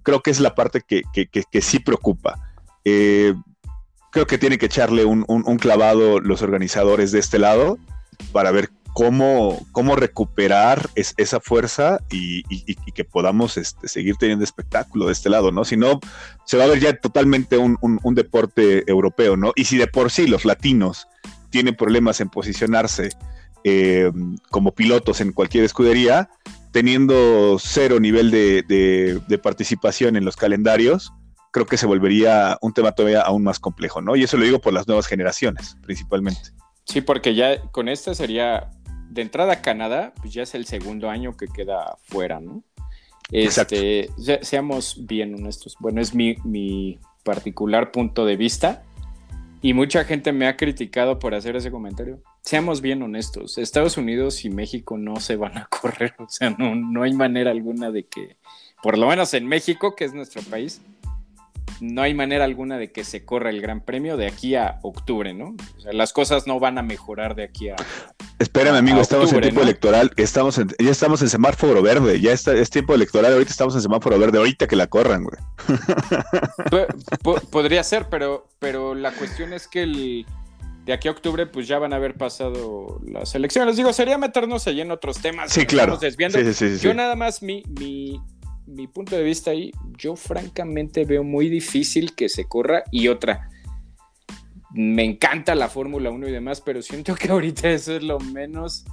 creo 0.02 0.20
que 0.20 0.30
es 0.30 0.40
la 0.40 0.54
parte 0.54 0.82
que, 0.82 1.62
sí 1.62 1.78
preocupa. 1.78 2.38
Eh, 2.84 3.34
creo 4.10 4.26
que 4.26 4.38
tienen 4.38 4.58
que 4.58 4.66
echarle 4.66 5.04
un, 5.04 5.24
clavado 5.58 6.20
los 6.20 6.42
organizadores 6.42 7.12
de 7.12 7.18
este 7.18 7.38
lado 7.38 7.78
para 8.32 8.50
ver 8.50 8.70
cómo, 8.92 9.66
cómo 9.72 9.96
recuperar 9.96 10.90
esa 10.94 11.40
fuerza 11.40 12.00
y, 12.10 12.42
que 12.92 13.04
podamos 13.04 13.56
este, 13.56 13.88
seguir 13.88 14.16
teniendo 14.16 14.44
espectáculo 14.44 15.06
de 15.06 15.12
este 15.12 15.30
lado, 15.30 15.52
¿no? 15.52 15.64
Si 15.64 15.76
no, 15.76 16.00
se 16.44 16.56
va 16.56 16.64
a 16.64 16.68
ver 16.68 16.80
ya 16.80 16.96
totalmente 16.96 17.56
un, 17.56 17.78
un, 17.80 18.14
deporte 18.14 18.84
europeo, 18.90 19.36
¿no? 19.36 19.52
Y 19.54 19.64
si 19.64 19.78
de 19.78 19.86
por 19.86 20.10
sí 20.10 20.26
los 20.26 20.44
latinos 20.44 21.06
tienen 21.50 21.74
problemas 21.74 22.20
en 22.20 22.28
posicionarse 22.28 23.10
eh, 23.64 24.10
como 24.50 24.72
pilotos 24.72 25.20
en 25.20 25.32
cualquier 25.32 25.64
escudería, 25.64 26.30
teniendo 26.72 27.58
cero 27.58 28.00
nivel 28.00 28.30
de, 28.30 29.40
participación 29.42 30.16
en 30.16 30.24
los 30.24 30.36
calendarios, 30.36 31.12
creo 31.52 31.66
que 31.66 31.76
se 31.76 31.86
volvería 31.86 32.58
un 32.60 32.72
tema 32.72 32.92
todavía 32.92 33.22
aún 33.22 33.42
más 33.42 33.58
complejo, 33.58 34.00
¿no? 34.00 34.16
Y 34.16 34.22
eso 34.22 34.36
lo 34.36 34.44
digo 34.44 34.60
por 34.60 34.72
las 34.72 34.86
nuevas 34.86 35.06
generaciones, 35.06 35.76
principalmente. 35.82 36.40
Sí, 36.84 37.00
porque 37.00 37.34
ya 37.34 37.60
con 37.70 37.88
este 37.88 38.14
sería, 38.14 38.70
de 39.10 39.22
entrada 39.22 39.54
a 39.54 39.62
Canadá, 39.62 40.12
pues 40.20 40.32
ya 40.32 40.42
es 40.42 40.54
el 40.54 40.66
segundo 40.66 41.10
año 41.10 41.36
que 41.36 41.46
queda 41.46 41.96
fuera, 42.04 42.40
¿no? 42.40 42.62
Este, 43.32 44.10
seamos 44.42 45.06
bien 45.06 45.34
honestos. 45.34 45.76
Bueno, 45.78 46.00
es 46.00 46.14
mi, 46.14 46.36
mi 46.44 46.98
particular 47.22 47.92
punto 47.92 48.26
de 48.26 48.36
vista. 48.36 48.82
Y 49.62 49.74
mucha 49.74 50.04
gente 50.04 50.32
me 50.32 50.48
ha 50.48 50.56
criticado 50.56 51.18
por 51.18 51.34
hacer 51.34 51.54
ese 51.54 51.70
comentario. 51.70 52.22
Seamos 52.42 52.80
bien 52.80 53.02
honestos, 53.02 53.58
Estados 53.58 53.96
Unidos 53.96 54.44
y 54.44 54.50
México 54.50 54.96
no 54.96 55.20
se 55.20 55.36
van 55.36 55.58
a 55.58 55.66
correr, 55.70 56.14
o 56.18 56.28
sea, 56.28 56.50
no, 56.50 56.74
no 56.74 57.02
hay 57.02 57.12
manera 57.12 57.50
alguna 57.50 57.90
de 57.90 58.06
que, 58.06 58.36
por 58.82 58.98
lo 58.98 59.06
menos 59.08 59.34
en 59.34 59.46
México, 59.46 59.94
que 59.94 60.04
es 60.04 60.14
nuestro 60.14 60.42
país, 60.42 60.80
no 61.80 62.02
hay 62.02 62.14
manera 62.14 62.44
alguna 62.44 62.78
de 62.78 62.92
que 62.92 63.04
se 63.04 63.24
corra 63.24 63.50
el 63.50 63.60
Gran 63.60 63.80
Premio 63.80 64.16
de 64.16 64.26
aquí 64.26 64.54
a 64.54 64.78
octubre, 64.82 65.32
¿no? 65.34 65.56
O 65.76 65.80
sea, 65.80 65.92
las 65.92 66.12
cosas 66.12 66.46
no 66.46 66.60
van 66.60 66.78
a 66.78 66.82
mejorar 66.82 67.34
de 67.34 67.44
aquí 67.44 67.70
a. 67.70 67.76
Espérame, 68.38 68.76
amigo, 68.76 69.00
estamos 69.00 69.32
en 69.32 69.40
tiempo 69.40 69.62
electoral, 69.62 70.10
estamos 70.16 70.56
ya 70.56 70.90
estamos 70.90 71.22
en 71.22 71.28
semáforo 71.28 71.82
verde, 71.82 72.20
ya 72.20 72.32
está, 72.32 72.54
es 72.54 72.70
tiempo 72.70 72.94
electoral, 72.94 73.32
ahorita 73.32 73.50
estamos 73.50 73.74
en 73.74 73.82
semáforo 73.82 74.18
verde, 74.18 74.38
ahorita 74.38 74.66
que 74.66 74.76
la 74.76 74.86
corran, 74.86 75.24
güey. 75.24 75.36
podría 77.50 77.82
ser, 77.82 78.06
pero, 78.10 78.48
pero 78.58 78.94
la 78.94 79.12
cuestión 79.12 79.52
es 79.52 79.68
que 79.68 79.82
el, 79.82 80.26
de 80.84 80.92
aquí 80.92 81.08
a 81.08 81.10
octubre, 81.10 81.46
pues 81.46 81.68
ya 81.68 81.78
van 81.78 81.92
a 81.92 81.96
haber 81.96 82.14
pasado 82.14 83.00
las 83.06 83.34
elecciones. 83.34 83.76
Digo, 83.76 83.92
sería 83.92 84.18
meternos 84.18 84.66
allí 84.66 84.80
en 84.80 84.90
otros 84.90 85.20
temas. 85.20 85.52
Sí, 85.52 85.66
claro. 85.66 85.96
Desviando. 85.96 86.38
Yo 86.80 86.94
nada 86.94 87.16
más 87.16 87.42
mi, 87.42 87.62
mi, 87.78 88.20
mi 88.66 88.86
punto 88.86 89.16
de 89.16 89.22
vista 89.22 89.50
ahí, 89.50 89.72
yo 89.96 90.16
francamente 90.16 91.04
veo 91.04 91.22
muy 91.22 91.48
difícil 91.48 92.14
que 92.14 92.28
se 92.28 92.46
corra 92.46 92.84
y 92.90 93.08
otra. 93.08 93.48
Me 94.72 95.04
encanta 95.04 95.54
la 95.54 95.68
Fórmula 95.68 96.10
1 96.10 96.28
y 96.28 96.32
demás, 96.32 96.60
pero 96.60 96.80
siento 96.80 97.14
que 97.14 97.28
ahorita 97.28 97.68
eso 97.68 97.96
es 97.96 98.02
lo 98.02 98.20
menos 98.20 98.84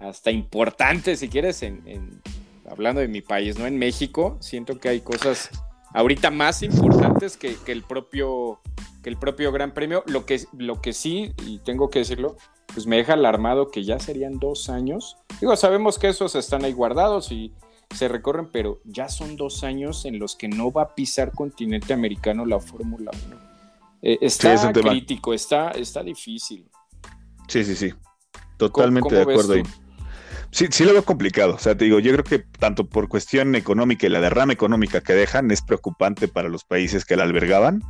hasta 0.00 0.30
importante, 0.30 1.16
si 1.16 1.28
quieres, 1.28 1.62
en, 1.62 2.20
hablando 2.68 3.00
de 3.00 3.08
mi 3.08 3.20
país, 3.20 3.58
¿no? 3.58 3.66
En 3.66 3.78
México, 3.78 4.36
siento 4.40 4.78
que 4.78 4.88
hay 4.88 5.00
cosas 5.00 5.50
ahorita 5.92 6.30
más 6.30 6.62
importantes 6.62 7.36
que, 7.36 7.56
el 7.66 7.82
propio 7.82 8.60
que 9.04 9.10
el 9.10 9.18
propio 9.18 9.52
Gran 9.52 9.72
Premio. 9.72 10.02
Lo 10.06 10.26
que, 10.26 10.40
lo 10.58 10.80
que 10.80 10.92
sí, 10.92 11.32
y 11.46 11.58
tengo 11.58 11.90
que 11.90 12.00
decirlo, 12.00 12.36
pues 12.72 12.88
me 12.88 12.96
deja 12.96 13.12
alarmado 13.12 13.70
que 13.70 13.84
ya 13.84 14.00
serían 14.00 14.40
dos 14.40 14.68
años. 14.68 15.16
Digo, 15.40 15.54
sabemos 15.54 15.98
que 15.98 16.08
esos 16.08 16.34
están 16.34 16.64
ahí 16.64 16.72
guardados 16.72 17.30
y 17.30 17.52
se 17.94 18.08
recorren, 18.08 18.48
pero 18.50 18.80
ya 18.84 19.08
son 19.08 19.36
dos 19.36 19.62
años 19.62 20.06
en 20.06 20.18
los 20.18 20.34
que 20.34 20.48
no 20.48 20.72
va 20.72 20.82
a 20.82 20.94
pisar 20.94 21.30
continente 21.30 21.92
americano 21.92 22.46
la 22.46 22.58
Fórmula 22.58 23.12
1. 23.28 23.36
Eh, 24.02 24.18
está 24.22 24.72
crítico, 24.72 25.34
está, 25.34 25.70
está 25.72 26.02
difícil. 26.02 26.68
Sí, 27.46 27.62
sí, 27.62 27.76
sí. 27.76 27.94
Totalmente 28.56 29.14
de 29.14 29.22
acuerdo 29.22 29.52
ahí. 29.54 29.62
Sí, 30.50 30.68
sí 30.70 30.84
lo 30.84 30.92
veo 30.92 31.04
complicado. 31.04 31.54
O 31.54 31.58
sea, 31.58 31.76
te 31.76 31.84
digo, 31.84 31.98
yo 31.98 32.12
creo 32.12 32.24
que 32.24 32.38
tanto 32.38 32.88
por 32.88 33.08
cuestión 33.08 33.54
económica 33.54 34.06
y 34.06 34.10
la 34.10 34.20
derrama 34.20 34.52
económica 34.52 35.00
que 35.00 35.12
dejan 35.12 35.50
es 35.50 35.62
preocupante 35.62 36.28
para 36.28 36.48
los 36.48 36.64
países 36.64 37.04
que 37.04 37.16
la 37.16 37.24
albergaban, 37.24 37.82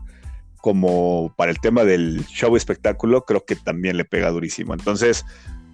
como 0.64 1.30
para 1.36 1.50
el 1.50 1.60
tema 1.60 1.84
del 1.84 2.24
show 2.24 2.56
espectáculo, 2.56 3.26
creo 3.26 3.44
que 3.44 3.54
también 3.54 3.98
le 3.98 4.06
pega 4.06 4.30
durísimo. 4.30 4.72
Entonces, 4.72 5.26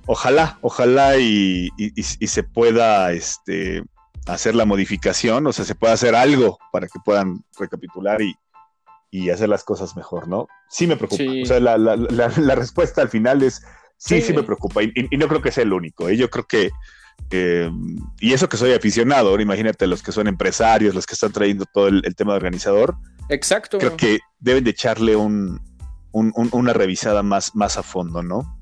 ojalá, 0.06 0.58
ojalá 0.62 1.16
y, 1.16 1.70
se 2.02 2.42
pueda 2.42 3.12
este, 3.12 3.84
hacer 4.26 4.56
la 4.56 4.64
modificación, 4.64 5.46
o 5.46 5.52
sea, 5.52 5.64
se 5.64 5.76
pueda 5.76 5.92
hacer 5.92 6.16
algo 6.16 6.58
para 6.72 6.88
que 6.88 6.98
puedan 7.04 7.44
recapitular 7.56 8.20
y, 8.20 9.30
hacer 9.30 9.48
las 9.48 9.62
cosas 9.62 9.94
mejor, 9.94 10.26
¿no? 10.26 10.48
Sí 10.68 10.88
me 10.88 10.96
preocupa. 10.96 11.22
O 11.40 11.46
sea, 11.46 11.60
la, 11.60 12.56
respuesta 12.56 13.00
al 13.00 13.10
final 13.10 13.44
es 13.44 13.62
sí, 13.96 14.20
sí, 14.20 14.32
me 14.32 14.42
preocupa. 14.42 14.82
Y, 14.82 14.92
no 15.16 15.28
creo 15.28 15.40
que 15.40 15.52
sea 15.52 15.62
el 15.62 15.72
único. 15.72 16.08
¿eh? 16.08 16.16
Yo 16.16 16.28
creo 16.30 16.48
que, 16.48 16.72
y 18.18 18.32
eso 18.32 18.48
que 18.48 18.56
soy 18.56 18.72
aficionado, 18.72 19.38
imagínate 19.38 19.86
los 19.86 20.02
que 20.02 20.10
son 20.10 20.26
empresarios, 20.26 20.96
los 20.96 21.06
que 21.06 21.14
están 21.14 21.30
trayendo 21.30 21.64
todo 21.64 21.86
el, 21.86 22.02
tema 22.16 22.32
de 22.32 22.38
organizador. 22.38 22.96
Exacto. 23.30 23.78
Creo 23.78 23.96
que 23.96 24.18
deben 24.38 24.64
de 24.64 24.70
echarle 24.70 25.16
un, 25.16 25.60
una 26.12 26.72
revisada 26.72 27.22
más, 27.22 27.54
más 27.54 27.76
a 27.76 27.82
fondo, 27.82 28.22
¿no? 28.22 28.58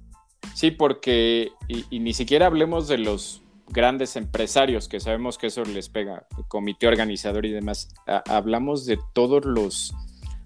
Sí, 0.54 0.70
porque, 0.70 1.50
y, 1.68 1.98
ni 1.98 2.12
siquiera 2.12 2.46
hablemos 2.46 2.88
de 2.88 2.98
los 2.98 3.42
grandes 3.68 4.16
empresarios, 4.16 4.88
que 4.88 5.00
sabemos 5.00 5.38
que 5.38 5.48
eso 5.48 5.62
les 5.64 5.88
pega, 5.88 6.26
comité 6.48 6.87
organizador 6.87 7.44
y 7.46 7.52
demás. 7.52 7.88
hablamos 8.26 8.87
de 8.87 8.98
todos 9.14 9.44
los, 9.44 9.94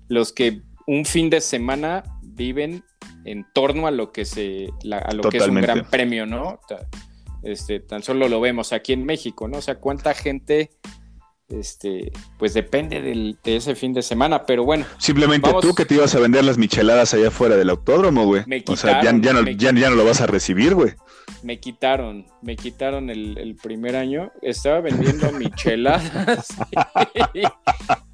los 0.08 0.32
que 0.32 0.62
un 0.86 1.04
fin 1.04 1.30
de 1.30 1.40
semana 1.40 2.02
viven 2.22 2.84
en 3.24 3.46
torno 3.52 3.86
a 3.86 3.90
lo 3.90 4.12
que 4.12 4.24
se 4.24 4.68
a 4.90 5.12
lo 5.14 5.22
que 5.28 5.38
es 5.38 5.46
un 5.46 5.60
gran 5.60 5.88
premio, 5.88 6.26
¿no? 6.26 6.60
Este, 7.42 7.80
tan 7.80 8.02
solo 8.02 8.28
lo 8.28 8.40
vemos 8.40 8.72
aquí 8.72 8.92
en 8.92 9.04
México, 9.04 9.48
¿no? 9.48 9.58
O 9.58 9.62
sea, 9.62 9.78
cuánta 9.78 10.14
gente 10.14 10.70
este, 11.48 12.12
pues 12.38 12.54
depende 12.54 13.02
del, 13.02 13.38
de 13.44 13.56
ese 13.56 13.74
fin 13.74 13.92
de 13.92 14.02
semana, 14.02 14.44
pero 14.46 14.64
bueno. 14.64 14.86
Simplemente 14.98 15.50
tú 15.60 15.74
que 15.74 15.84
te 15.84 15.94
ibas 15.94 16.14
a 16.14 16.20
vender 16.20 16.44
las 16.44 16.58
micheladas 16.58 17.12
allá 17.14 17.28
afuera 17.28 17.56
del 17.56 17.70
autódromo, 17.70 18.24
güey. 18.24 18.44
O 18.66 18.76
sea, 18.76 19.02
ya, 19.02 19.12
no, 19.12 19.42
ya, 19.50 19.72
no, 19.72 19.90
lo 19.90 20.04
vas 20.04 20.20
a 20.20 20.26
recibir, 20.26 20.74
güey. 20.74 20.94
Me 21.42 21.58
quitaron, 21.60 22.26
me 22.40 22.56
quitaron 22.56 23.10
el, 23.10 23.56
primer 23.62 23.96
año. 23.96 24.32
Estaba 24.40 24.80
vendiendo 24.80 25.30
micheladas 25.38 26.48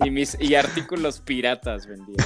y, 0.05 0.11
mis, 0.11 0.37
y 0.41 0.55
artículos 0.55 1.21
piratas 1.21 1.87
vendía. 1.87 2.17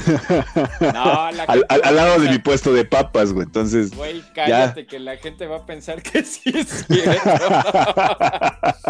No, 0.93 1.23
al, 1.23 1.97
lado 1.97 2.21
de 2.21 2.31
mi 2.31 2.39
puesto 2.39 2.73
de 2.73 2.85
papas, 2.85 3.33
güey. 3.33 3.47
Entonces. 3.47 3.95
Güey, 3.95 4.23
cállate, 4.35 4.87
que 4.87 4.99
la 4.99 5.17
gente 5.17 5.47
va 5.47 5.59
a 5.59 5.67
pensar 5.67 6.03
que 6.03 6.25
sí 6.25 6.53
es 6.55 6.87
cierto. 6.87 7.31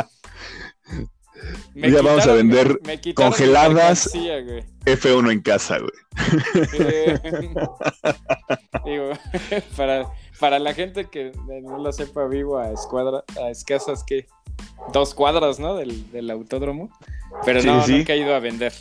ya 1.75 2.03
vamos 2.03 2.27
a 2.27 2.33
vender 2.33 2.81
congeladas 3.15 4.11
F1 4.85 5.33
en 5.33 5.41
casa, 5.41 5.79
güey. 5.79 5.93
digo, 8.85 9.13
para, 9.77 10.13
para 10.41 10.59
la 10.59 10.75
gente 10.75 11.09
que 11.09 11.33
no 11.63 11.79
lo 11.79 11.93
sepa, 11.93 12.27
vivo 12.27 12.59
a, 12.59 12.73
escuadra, 12.73 13.25
a 13.43 13.51
escasas 13.51 14.05
que 14.05 14.27
dos 14.93 15.15
cuadras, 15.15 15.59
¿no? 15.59 15.77
Del, 15.77 16.11
del 16.11 16.31
autódromo. 16.31 16.91
Pero 17.45 17.63
no, 17.63 17.87
nunca 17.87 18.13
he 18.13 18.19
ido 18.19 18.35
a 18.35 18.41
vender. 18.41 18.73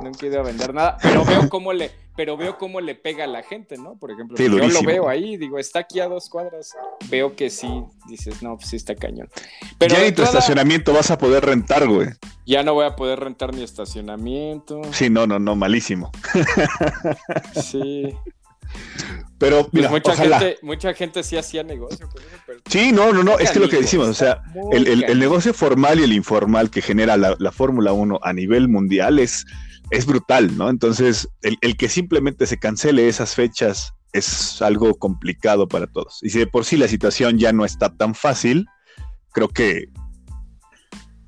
Nunca 0.00 0.24
he 0.24 0.28
ido 0.28 0.40
a 0.40 0.44
vender 0.44 0.72
nada. 0.72 0.96
Pero 1.02 1.24
veo 1.24 1.48
cómo 1.48 1.72
le, 1.72 1.90
pero 2.20 2.36
veo 2.36 2.58
cómo 2.58 2.82
le 2.82 2.94
pega 2.94 3.24
a 3.24 3.26
la 3.26 3.42
gente, 3.42 3.78
¿no? 3.78 3.96
Por 3.96 4.10
ejemplo, 4.10 4.36
yo 4.36 4.50
lo 4.50 4.82
veo 4.82 5.08
ahí, 5.08 5.38
digo, 5.38 5.58
está 5.58 5.78
aquí 5.78 6.00
a 6.00 6.06
dos 6.06 6.28
cuadras, 6.28 6.76
veo 7.08 7.34
que 7.34 7.48
sí, 7.48 7.82
dices, 8.10 8.42
no, 8.42 8.58
pues 8.58 8.68
sí 8.68 8.76
está 8.76 8.94
cañón. 8.94 9.30
Pero 9.78 9.94
ya 9.94 10.02
ni 10.02 10.12
tu 10.12 10.22
estacionamiento 10.22 10.92
vas 10.92 11.10
a 11.10 11.16
poder 11.16 11.46
rentar, 11.46 11.88
güey. 11.88 12.08
Ya 12.44 12.62
no 12.62 12.74
voy 12.74 12.84
a 12.84 12.94
poder 12.94 13.20
rentar 13.20 13.54
mi 13.54 13.62
estacionamiento. 13.62 14.82
Sí, 14.92 15.08
no, 15.08 15.26
no, 15.26 15.38
no, 15.38 15.56
malísimo. 15.56 16.12
sí. 17.54 18.14
Pero 19.38 19.66
pues 19.70 19.90
mucha, 19.90 20.14
gente, 20.14 20.58
mucha 20.60 20.92
gente 20.92 21.22
sí 21.22 21.38
hacía 21.38 21.62
negocio 21.62 22.06
con 22.06 22.20
eso. 22.20 22.42
Pero 22.46 22.60
sí, 22.66 22.92
no, 22.92 23.14
no, 23.14 23.24
no, 23.24 23.38
es 23.38 23.50
que 23.50 23.60
lo 23.60 23.70
que 23.70 23.78
decimos, 23.78 24.08
o 24.08 24.14
sea, 24.14 24.42
el, 24.72 25.18
negocio 25.18 25.54
formal 25.54 26.00
y 26.00 26.02
el 26.02 26.12
informal 26.12 26.68
que 26.68 26.82
genera 26.82 27.16
la, 27.16 27.34
la 27.38 27.50
Fórmula 27.50 27.94
1 27.94 28.20
a 28.22 28.32
nivel 28.34 28.68
mundial 28.68 29.18
es 29.18 29.46
es 29.90 30.06
brutal, 30.06 30.56
¿no? 30.56 30.70
Entonces, 30.70 31.28
el, 31.42 31.76
que 31.76 31.88
simplemente 31.88 32.46
se 32.46 32.58
cancele 32.58 33.08
esas 33.08 33.34
fechas 33.34 33.92
es 34.12 34.62
algo 34.62 34.94
complicado 34.94 35.68
para 35.68 35.86
todos. 35.86 36.20
Y 36.22 36.30
si 36.30 36.38
de 36.38 36.46
por 36.46 36.64
sí 36.64 36.76
la 36.76 36.88
situación 36.88 37.38
ya 37.38 37.52
no 37.52 37.64
está 37.64 37.94
tan 37.96 38.14
fácil, 38.14 38.66
creo 39.32 39.48
que... 39.48 39.88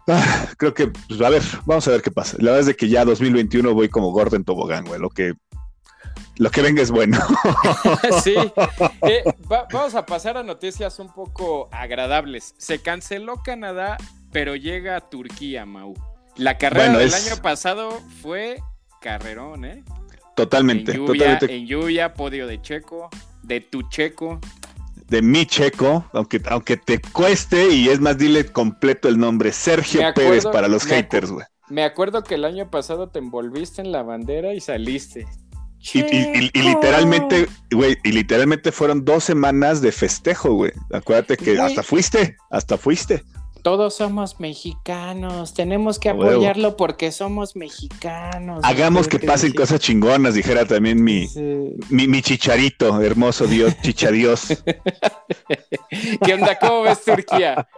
Ah, 0.09 0.49
creo 0.57 0.75
que, 0.75 0.89
pues, 0.89 1.21
a 1.21 1.31
ver, 1.31 1.43
vamos 1.65 1.87
a 1.87 1.93
ver 1.93 2.03
qué 2.03 2.11
pasa. 2.11 2.37
La 2.39 2.47
verdad 2.47 2.61
es 2.61 2.67
de 2.67 2.77
que 2.77 2.89
ya 2.89 3.05
2021 3.05 3.73
voy 3.73 3.89
como 3.89 4.11
Gordon 4.11 4.45
Tobogán, 4.45 4.85
güey. 4.85 5.01
Lo 5.01 5.11
que, 5.11 5.35
lo 6.39 6.51
que 6.51 6.63
venga 6.63 6.83
es 6.83 6.91
bueno. 6.91 7.19
sí. 8.23 8.35
Eh, 9.03 9.23
vamos 9.73 9.95
a 9.95 10.05
pasar 10.05 10.37
a 10.37 10.43
noticias 10.43 10.99
un 10.99 11.13
poco 11.13 11.69
agradables. 11.71 12.55
Se 12.59 12.81
canceló 12.81 13.43
Canadá, 13.45 13.97
pero 14.33 14.57
llega 14.57 14.97
a 14.97 15.09
Turquía, 15.09 15.67
Mau. 15.67 15.95
La 16.37 16.57
carrera 16.57 16.97
del 16.97 17.13
año 17.13 17.37
pasado 17.43 18.01
fue 18.23 18.63
carrerón, 19.01 19.65
¿eh? 19.65 19.85
Totalmente, 20.35 20.93
en 20.93 21.07
lluvia, 21.07 21.39
En 21.43 21.67
lluvia, 21.67 22.15
podio 22.15 22.47
de 22.47 22.61
Checo, 22.63 23.11
de 23.43 23.61
tu 23.61 23.83
Checo. 23.91 24.41
De 25.09 25.21
mi 25.21 25.45
Checo, 25.45 26.07
aunque, 26.15 26.41
aunque 26.47 26.79
te 26.79 27.01
cueste, 27.01 27.69
y 27.69 27.91
es 27.91 28.01
más, 28.01 28.17
dile 28.17 28.47
completo 28.47 29.09
el 29.09 29.19
nombre, 29.19 29.53
Sergio 29.53 30.01
Pérez 30.15 30.47
para 30.47 30.69
los 30.69 30.85
haters, 30.85 31.31
güey. 31.31 31.45
Me 31.69 31.85
acuerdo 31.85 32.23
que 32.23 32.37
el 32.37 32.47
año 32.47 32.71
pasado 32.71 33.11
te 33.11 33.19
envolviste 33.19 33.83
en 33.83 33.93
la 33.93 34.03
bandera 34.03 34.55
y 34.55 34.61
saliste. 34.61 35.27
Y, 35.95 36.51
literalmente, 36.59 37.49
güey, 37.71 37.99
y 38.05 38.13
literalmente 38.13 38.73
fueron 38.73 39.05
dos 39.05 39.25
semanas 39.25 39.83
de 39.83 39.93
festejo, 39.93 40.55
güey. 40.55 40.73
Acuérdate 40.93 41.37
que 41.37 41.59
hasta 41.61 41.83
fuiste, 41.83 42.37
hasta 42.51 42.79
fuiste 42.79 43.23
todos 43.63 43.95
somos 43.95 44.41
mexicanos, 44.41 45.55
tenemos 45.55 45.99
que 45.99 46.11
apoyarlo 46.11 46.77
porque 46.77 47.13
somos 47.13 47.57
mexicanos. 47.57 48.61
Hagamos 48.65 49.09
que 49.09 49.19
pasen 49.19 49.53
cosas 49.53 49.81
chingonas, 49.81 50.35
dijera 50.35 50.67
también 50.67 51.03
mi, 51.03 51.29
mi, 51.89 52.23
chicharito, 52.23 53.01
hermoso 53.01 53.47
Dios, 53.47 53.75
chichadios. 53.83 54.49
¿Qué 56.25 56.35
onda? 56.35 56.59
¿Cómo 56.59 56.83
ves 56.83 57.03
Turquía? 57.05 57.69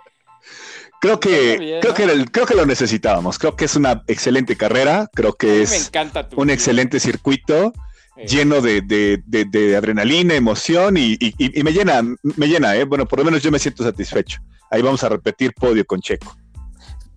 Creo 1.01 1.20
que, 1.20 1.81
creo, 1.83 1.94
que 1.94 2.25
creo 2.33 2.47
que 2.47 2.55
lo 2.55 2.64
necesitábamos. 2.64 3.38
Creo 3.38 3.57
que 3.57 3.66
es 3.66 3.77
una 3.77 4.03
excelente 4.07 4.57
carrera. 4.57 5.11
Creo 5.12 5.35
que 5.35 5.61
es 5.61 5.92
un 6.35 6.49
excelente 6.49 6.99
circuito 6.99 7.75
lleno 8.16 8.61
de, 8.61 9.74
adrenalina, 9.77 10.35
emoción 10.35 10.96
y, 10.96 11.18
me 11.62 11.72
llena, 11.72 12.03
me 12.22 12.46
llena, 12.46 12.77
¿eh? 12.77 12.85
bueno, 12.85 13.07
por 13.07 13.18
lo 13.18 13.24
menos 13.24 13.42
yo 13.42 13.50
me 13.50 13.59
siento 13.59 13.83
satisfecho. 13.83 14.40
Ahí 14.70 14.83
vamos 14.83 15.03
a 15.05 15.09
repetir 15.09 15.53
podio 15.55 15.85
con 15.85 16.00
Checo. 16.00 16.37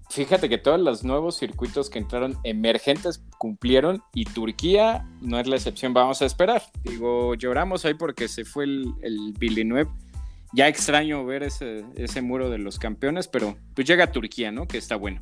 Fíjate 0.09 0.49
que 0.49 0.57
todos 0.57 0.79
los 0.79 1.03
nuevos 1.03 1.37
circuitos 1.37 1.89
que 1.89 1.99
entraron 1.99 2.37
emergentes 2.43 3.21
cumplieron 3.37 4.01
y 4.13 4.25
Turquía 4.25 5.05
no 5.21 5.39
es 5.39 5.47
la 5.47 5.57
excepción, 5.57 5.93
vamos 5.93 6.21
a 6.21 6.25
esperar. 6.25 6.63
Digo, 6.83 7.35
lloramos 7.35 7.85
ahí 7.85 7.93
porque 7.93 8.27
se 8.27 8.45
fue 8.45 8.63
el, 8.63 8.93
el 9.01 9.33
Villeneuve. 9.37 9.89
Ya 10.53 10.67
extraño 10.69 11.25
ver 11.25 11.43
ese, 11.43 11.83
ese 11.95 12.21
muro 12.21 12.49
de 12.49 12.57
los 12.57 12.79
campeones, 12.79 13.27
pero 13.27 13.57
pues 13.75 13.85
llega 13.85 14.11
Turquía, 14.11 14.51
¿no? 14.51 14.65
Que 14.65 14.77
está 14.77 14.95
bueno. 14.95 15.19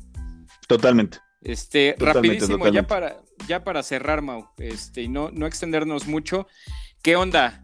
Totalmente. 0.68 1.18
Este, 1.42 1.94
rapidísimo, 1.98 2.68
ya 2.68 2.86
para, 2.86 3.20
ya 3.46 3.62
para 3.62 3.82
cerrar, 3.82 4.22
Mau, 4.22 4.48
este, 4.58 5.02
y 5.02 5.08
no, 5.08 5.30
no 5.30 5.46
extendernos 5.46 6.06
mucho. 6.06 6.46
¿Qué 7.02 7.16
onda? 7.16 7.62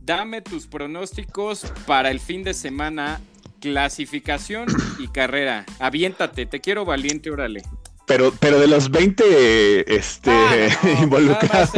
Dame 0.00 0.42
tus 0.42 0.66
pronósticos 0.66 1.72
para 1.86 2.10
el 2.10 2.18
fin 2.18 2.42
de 2.42 2.54
semana, 2.54 3.20
clasificación 3.60 4.66
y 4.98 5.08
carrera. 5.08 5.66
Aviéntate, 5.78 6.46
te 6.46 6.60
quiero 6.60 6.84
valiente, 6.84 7.30
órale. 7.30 7.62
Pero, 8.06 8.32
pero 8.40 8.58
de 8.58 8.66
los 8.66 8.90
20 8.90 9.94
este, 9.94 10.32
involucrados. 11.00 11.70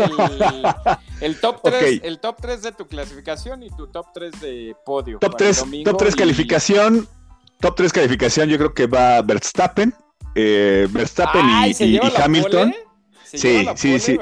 El, 1.21 1.39
top 1.39 1.61
3, 1.65 2.01
el 2.05 2.21
top 2.21 2.37
3 2.41 2.63
de 2.63 2.73
tu 2.73 2.87
clasificación 2.87 3.63
y 3.63 3.69
tu 3.69 3.89
top 3.89 4.07
3 4.15 4.41
de 4.41 4.75
podio. 4.87 5.19
Top 5.19 5.37
3, 5.37 5.65
top 5.85 5.99
3 5.99 6.17
calificación. 6.17 7.07
Top 7.61 7.77
3 7.77 7.93
calificación, 7.93 8.49
yo 8.49 8.57
creo 8.57 8.73
que 8.73 8.87
va 8.87 9.21
Verstappen, 9.21 9.95
eh, 10.35 10.89
Verstappen 10.91 11.47
y, 11.81 11.99
Hamilton. 12.17 12.75
sí, 13.25 13.67
sí, 13.77 13.99
sí. 13.99 14.19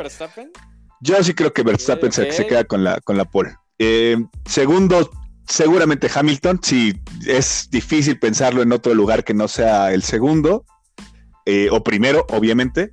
Yo 1.00 1.22
sí 1.22 1.34
creo 1.34 1.52
que 1.52 1.62
Verstappen 1.62 2.12
se, 2.12 2.28
queda 2.28 2.64
con 2.64 2.84
la, 2.84 3.00
con 3.00 3.16
la 3.16 3.24
pole. 3.24 3.56
Eh, 3.78 4.16
segundo, 4.44 5.10
seguramente 5.46 6.10
Hamilton. 6.14 6.60
Sí, 6.62 7.00
es 7.26 7.68
difícil 7.70 8.18
pensarlo 8.18 8.62
en 8.62 8.72
otro 8.72 8.94
lugar 8.94 9.24
que 9.24 9.34
no 9.34 9.48
sea 9.48 9.92
el 9.92 10.02
segundo. 10.02 10.64
Eh, 11.46 11.68
o 11.70 11.82
primero, 11.82 12.26
obviamente. 12.30 12.90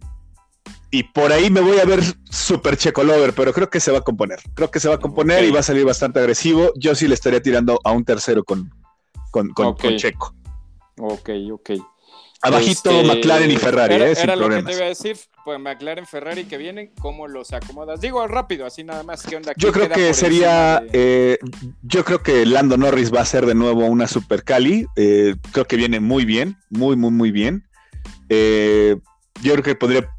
y 0.90 1.04
por 1.04 1.34
ahí 1.34 1.50
me 1.50 1.60
voy 1.60 1.80
a 1.80 1.86
ver 1.86 2.02
super 2.30 2.78
checo 2.78 3.04
lover, 3.04 3.34
pero 3.34 3.54
creo 3.54 3.70
que 3.70 3.82
se 3.82 3.92
va 3.92 4.00
a 4.00 4.02
componer. 4.02 4.40
Creo 4.54 4.72
que 4.72 4.80
se 4.80 4.88
va 4.88 4.96
a 4.96 5.00
componer 5.00 5.44
y 5.44 5.52
va 5.52 5.60
a 5.60 5.64
salir 5.64 5.86
bastante 5.86 6.20
agresivo. 6.20 6.72
Yo 6.76 6.96
sí 6.96 7.08
le 7.10 7.14
estaría 7.14 7.42
tirando 7.42 7.82
a 7.84 7.92
un 7.92 8.06
tercero 8.06 8.46
con, 8.46 8.72
con, 9.32 9.50
con, 9.50 9.76
Checo. 9.98 10.34
Ok, 10.98 11.30
ok. 11.52 11.72
Abajito 12.42 12.92
este, 12.92 13.04
McLaren 13.04 13.50
y 13.50 13.58
Ferrari, 13.58 13.96
era, 13.96 14.10
¿eh? 14.10 14.16
Sin 14.16 14.26
era 14.26 14.36
lo 14.36 14.48
que 14.50 14.62
te 14.62 14.74
iba 14.74 14.86
a 14.86 14.90
decir, 14.90 15.18
pues 15.44 15.60
McLaren, 15.60 16.06
Ferrari 16.06 16.46
que 16.46 16.58
vienen, 16.58 16.92
¿cómo 17.00 17.28
los 17.28 17.52
acomodas? 17.52 18.00
Digo 18.00 18.28
rápido, 18.28 18.66
así 18.66 18.84
nada 18.84 19.02
más. 19.02 19.24
¿Qué 19.24 19.36
onda? 19.36 19.54
Yo 19.58 19.72
creo 19.72 19.90
que 19.90 20.14
sería, 20.14 20.84
eh, 20.94 21.40
yo 21.82 22.06
creo 22.06 22.22
que 22.22 22.46
Lando 22.46 22.78
Norris 22.78 23.14
va 23.14 23.22
a 23.22 23.26
ser 23.26 23.48
de 23.48 23.56
nuevo 23.56 23.86
una 23.86 24.08
Super 24.08 24.44
Cali. 24.44 24.86
Eh, 24.96 25.36
creo 25.52 25.66
que 25.66 25.78
viene 25.78 26.00
muy 26.00 26.26
bien, 26.26 26.58
muy, 26.70 26.96
muy, 26.96 27.12
muy 27.12 27.32
bien. 27.32 27.68
Eh, 28.30 28.98
yo 29.42 29.54
creo 29.54 29.64
que 29.64 29.76
podría 29.76 30.10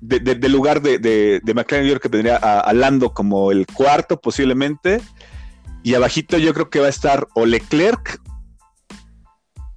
de, 0.00 0.48
lugar 0.48 0.82
de, 0.82 0.98
de, 0.98 1.54
McLaren, 1.54 1.86
yo 1.86 1.92
creo 1.94 2.00
que 2.00 2.08
tendría 2.08 2.36
a, 2.36 2.72
Lando 2.72 3.14
como 3.14 3.52
el 3.52 3.66
cuarto 3.66 4.20
posiblemente. 4.20 5.00
Y 5.82 5.94
abajito 5.94 6.36
yo 6.38 6.52
creo 6.52 6.68
que 6.68 6.80
va 6.80 6.86
a 6.86 6.90
estar 6.90 7.26
o 7.34 7.46
Leclerc. 7.46 8.20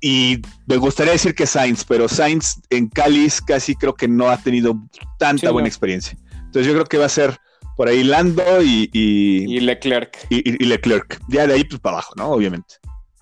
Y 0.01 0.41
me 0.65 0.77
gustaría 0.77 1.13
decir 1.13 1.35
que 1.35 1.45
Sainz, 1.45 1.85
pero 1.85 2.09
Sainz 2.09 2.59
en 2.71 2.89
Cáliz 2.89 3.39
casi 3.39 3.75
creo 3.75 3.93
que 3.93 4.07
no 4.07 4.29
ha 4.29 4.37
tenido 4.37 4.75
tanta 5.19 5.51
buena 5.51 5.67
experiencia. 5.67 6.17
Entonces 6.33 6.65
yo 6.65 6.73
creo 6.73 6.85
que 6.85 6.97
va 6.97 7.05
a 7.05 7.09
ser 7.09 7.37
por 7.77 7.87
ahí 7.87 8.03
Lando 8.03 8.61
y, 8.63 8.89
y, 8.91 9.59
Leclerc. 9.59 10.25
Y, 10.29 10.65
Leclerc. 10.65 11.21
Ya 11.27 11.45
de 11.45 11.53
ahí 11.53 11.63
pues 11.63 11.79
para 11.79 11.97
abajo, 11.97 12.13
¿no? 12.17 12.31
Obviamente. 12.31 12.75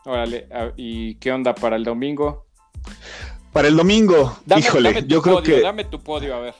Órale, 0.06 0.48
¿y 0.78 1.16
qué 1.16 1.34
onda 1.34 1.54
para 1.54 1.76
el 1.76 1.84
domingo? 1.84 2.48
Para 3.52 3.68
el 3.68 3.76
domingo, 3.76 4.40
híjole, 4.58 5.04
yo 5.06 5.22
creo 5.22 5.44
que. 5.44 5.62
Dame 5.62 5.84
tu 5.84 6.00
podio, 6.00 6.36
a 6.36 6.40
ver. 6.40 6.56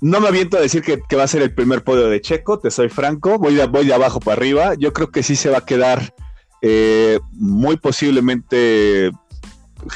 No 0.00 0.20
me 0.20 0.28
aviento 0.28 0.56
a 0.56 0.60
decir 0.60 0.82
que, 0.82 1.16
va 1.16 1.24
a 1.24 1.28
ser 1.28 1.42
el 1.42 1.54
primer 1.54 1.84
podio 1.84 2.08
de 2.08 2.20
Checo, 2.20 2.58
te 2.58 2.70
soy 2.70 2.88
franco. 2.88 3.38
Voy 3.38 3.54
de, 3.54 3.66
voy 3.66 3.86
de 3.86 3.94
abajo 3.94 4.18
para 4.18 4.36
arriba. 4.36 4.74
Yo 4.74 4.92
creo 4.92 5.10
que 5.10 5.22
sí 5.22 5.36
se 5.36 5.50
va 5.50 5.58
a 5.58 5.66
quedar 5.66 6.14
eh, 6.62 7.18
muy 7.32 7.76
posiblemente 7.76 9.10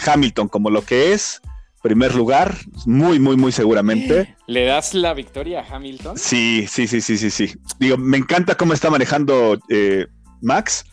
Hamilton 0.07 0.49
como 0.49 0.71
lo 0.71 0.83
que 0.83 1.13
es. 1.13 1.41
Primer 1.83 2.15
lugar, 2.15 2.57
muy, 2.87 3.19
muy, 3.19 3.37
muy 3.37 3.53
seguramente. 3.53 4.37
¿Le 4.47 4.65
das 4.65 4.95
la 4.95 5.13
victoria 5.13 5.61
a 5.61 5.77
Hamilton? 5.77 6.17
Sí, 6.17 6.67
sí, 6.67 6.87
sí, 6.87 7.03
sí, 7.03 7.19
sí, 7.19 7.31
sí. 7.31 7.55
Digo, 7.79 7.99
me 7.99 8.17
encanta 8.17 8.55
cómo 8.55 8.73
está 8.73 8.89
manejando 8.89 9.59
eh, 9.69 10.07
Max 10.41 10.87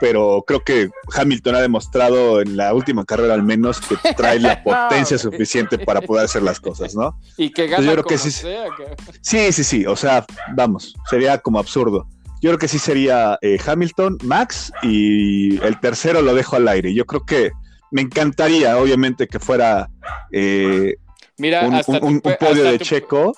pero 0.00 0.44
creo 0.46 0.60
que 0.62 0.90
Hamilton 1.14 1.54
ha 1.54 1.60
demostrado 1.60 2.40
en 2.40 2.56
la 2.56 2.72
última 2.74 3.04
carrera 3.04 3.34
al 3.34 3.42
menos 3.42 3.80
que 3.80 3.96
trae 4.14 4.38
la 4.38 4.62
potencia 4.64 5.18
suficiente 5.18 5.78
para 5.78 6.00
poder 6.00 6.24
hacer 6.24 6.42
las 6.42 6.60
cosas, 6.60 6.94
¿no? 6.94 7.18
Y 7.36 7.50
que 7.50 7.66
gana 7.66 7.94
yo 7.94 8.04
que 8.04 8.18
sí, 8.18 8.30
sí, 8.30 9.52
sí, 9.52 9.64
sí, 9.64 9.86
o 9.86 9.96
sea, 9.96 10.24
vamos, 10.54 10.94
sería 11.08 11.38
como 11.38 11.58
absurdo. 11.58 12.06
Yo 12.40 12.50
creo 12.50 12.58
que 12.58 12.68
sí 12.68 12.78
sería 12.78 13.38
eh, 13.42 13.58
Hamilton, 13.64 14.18
Max 14.22 14.72
y 14.82 15.60
el 15.62 15.80
tercero 15.80 16.22
lo 16.22 16.34
dejo 16.34 16.56
al 16.56 16.68
aire. 16.68 16.94
Yo 16.94 17.04
creo 17.04 17.24
que 17.24 17.50
me 17.90 18.02
encantaría, 18.02 18.76
obviamente, 18.78 19.26
que 19.26 19.38
fuera 19.38 19.88
eh, 20.30 20.96
Mira, 21.36 21.66
un, 21.66 22.20
podio 22.20 22.64
de 22.64 22.78
Checo. 22.78 23.32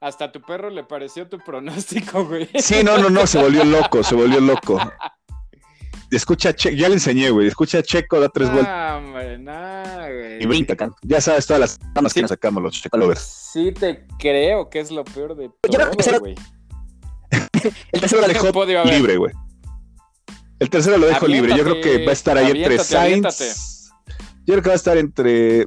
Hasta 0.00 0.30
tu 0.30 0.42
perro 0.42 0.70
le 0.70 0.84
pareció 0.84 1.28
tu 1.28 1.38
pronóstico, 1.38 2.24
güey. 2.24 2.48
Sí, 2.58 2.84
no, 2.84 2.98
no, 2.98 3.10
no, 3.10 3.26
se 3.26 3.38
volvió 3.38 3.64
loco, 3.64 4.02
se 4.02 4.14
volvió 4.14 4.40
loco. 4.40 4.78
Escucha, 6.10 6.54
Checo, 6.54 6.76
ya 6.76 6.88
le 6.88 6.94
enseñé, 6.94 7.30
güey. 7.30 7.48
Escucha 7.48 7.82
Checo, 7.82 8.20
da 8.20 8.28
tres 8.28 8.48
vueltas. 8.50 8.72
Ah, 8.72 9.00
hombre, 9.02 9.38
nada, 9.38 10.08
güey. 10.08 10.42
Y 10.42 10.46
brinca 10.46 10.74
acá. 10.74 10.90
Ya 11.02 11.20
sabes 11.20 11.46
todas 11.46 11.60
las 11.60 11.78
ramas 11.94 12.14
que 12.14 12.22
nos 12.22 12.30
sacamos 12.30 12.62
los 12.62 12.80
Checo 12.80 12.96
Lovers. 12.96 13.20
Sí, 13.52 13.72
te 13.72 14.06
creo 14.18 14.70
que 14.70 14.80
es 14.80 14.92
lo 14.92 15.04
peor 15.04 15.34
de 15.34 15.50
todo, 15.62 16.20
güey. 16.20 16.36
el 17.92 18.00
tercero 18.00 18.22
lo 18.22 18.28
dejó 18.28 18.64
libre, 18.84 19.16
güey. 19.16 19.32
El 20.58 20.70
tercero 20.70 20.96
lo 20.96 21.06
dejo 21.06 21.26
libre. 21.26 21.56
Yo 21.56 21.64
creo 21.64 21.80
que 21.80 22.04
va 22.04 22.10
a 22.10 22.14
estar 22.14 22.38
ahí 22.38 22.50
entre 22.50 22.78
Sainz. 22.78 23.92
Yo 24.46 24.54
creo 24.54 24.62
que 24.62 24.68
va 24.68 24.74
a 24.74 24.76
estar 24.76 24.96
entre. 24.96 25.66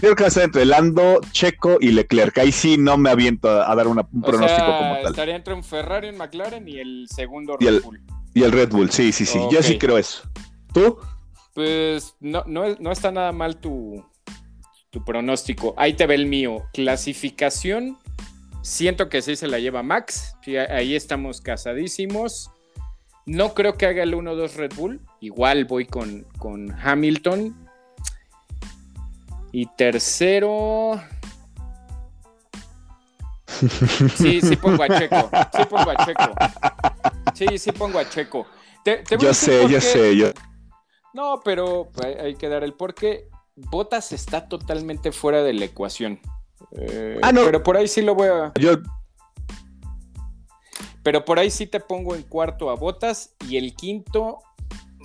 creo 0.00 0.14
que 0.14 0.22
va 0.22 0.26
a 0.26 0.28
estar 0.28 0.44
entre 0.44 0.64
Lando, 0.64 1.20
Checo 1.32 1.78
y 1.80 1.90
Leclerc. 1.90 2.38
Ahí 2.38 2.52
sí 2.52 2.78
no 2.78 2.96
me 2.96 3.10
aviento 3.10 3.48
a, 3.48 3.74
dar 3.74 3.88
un 3.88 3.96
pronóstico 4.22 4.66
como 4.66 4.94
tal. 5.02 5.10
Estaría 5.10 5.36
entre 5.36 5.54
un 5.54 5.64
Ferrari, 5.64 6.08
un 6.08 6.16
McLaren 6.16 6.68
y 6.68 6.78
el 6.78 7.08
segundo 7.12 7.56
Red 7.58 7.82
Bull. 7.82 8.00
Y 8.32 8.44
el 8.44 8.52
Red 8.52 8.70
Bull, 8.70 8.90
sí, 8.90 9.12
sí, 9.12 9.26
sí. 9.26 9.40
Yo 9.50 9.62
sí 9.62 9.76
creo 9.76 9.98
eso. 9.98 10.22
¿Tú? 10.72 10.98
Pues 11.54 12.14
no, 12.20 12.44
no, 12.46 12.92
está 12.92 13.10
nada 13.10 13.32
mal 13.32 13.56
tu, 13.56 14.04
tu 14.90 15.04
pronóstico. 15.04 15.74
Ahí 15.76 15.94
te 15.94 16.06
ve 16.06 16.14
el 16.14 16.26
mío. 16.26 16.62
Clasificación. 16.72 17.98
Siento 18.62 19.08
que 19.08 19.22
sí 19.22 19.36
se 19.36 19.48
la 19.48 19.58
lleva 19.58 19.82
Max. 19.82 20.36
ahí 20.70 20.94
estamos 20.94 21.40
casadísimos. 21.40 22.50
No 23.26 23.54
creo 23.54 23.74
que 23.74 23.86
haga 23.86 24.02
el 24.02 24.14
1-2 24.14 24.54
Red 24.54 24.72
Bull. 24.74 25.00
Igual 25.20 25.64
voy 25.66 25.86
con, 25.86 26.24
con 26.38 26.72
Hamilton. 26.72 27.54
Y 29.52 29.66
tercero. 29.76 31.00
Sí, 34.16 34.40
sí 34.40 34.56
pongo 34.56 34.82
a 34.82 34.98
Checo. 34.98 35.30
Sí 35.56 35.64
pongo 35.68 35.90
a 35.90 36.06
Checo. 36.06 36.34
Sí, 37.34 37.58
sí 37.58 37.72
pongo 37.72 37.98
a 37.98 38.08
Checo. 38.08 38.46
yo 39.18 39.34
sé, 39.34 39.68
yo 39.68 39.80
sé, 39.80 40.16
yo. 40.16 40.28
No, 41.12 41.40
pero 41.44 41.90
hay 42.20 42.34
que 42.34 42.48
dar 42.48 42.64
el 42.64 42.74
porqué. 42.74 43.28
Botas 43.56 44.12
está 44.12 44.48
totalmente 44.48 45.12
fuera 45.12 45.42
de 45.42 45.52
la 45.52 45.64
ecuación. 45.64 46.20
Eh, 46.72 47.18
ah, 47.22 47.32
no. 47.32 47.44
Pero 47.44 47.62
por 47.62 47.76
ahí 47.76 47.88
sí 47.88 48.02
lo 48.02 48.14
voy 48.14 48.28
a. 48.28 48.52
Yo. 48.58 48.74
Pero 51.02 51.24
por 51.24 51.38
ahí 51.38 51.50
sí 51.50 51.66
te 51.66 51.80
pongo 51.80 52.14
en 52.14 52.22
cuarto 52.22 52.70
a 52.70 52.74
Botas 52.74 53.34
y 53.48 53.56
el 53.56 53.74
quinto, 53.74 54.40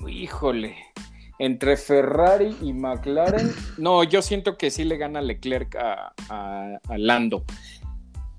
híjole, 0.07 0.75
entre 1.39 1.77
Ferrari 1.77 2.57
y 2.61 2.73
McLaren. 2.73 3.53
No, 3.77 4.03
yo 4.03 4.21
siento 4.21 4.57
que 4.57 4.69
sí 4.69 4.83
le 4.83 4.97
gana 4.97 5.21
Leclerc 5.21 5.75
a, 5.75 6.13
a, 6.29 6.97
Lando. 6.97 7.45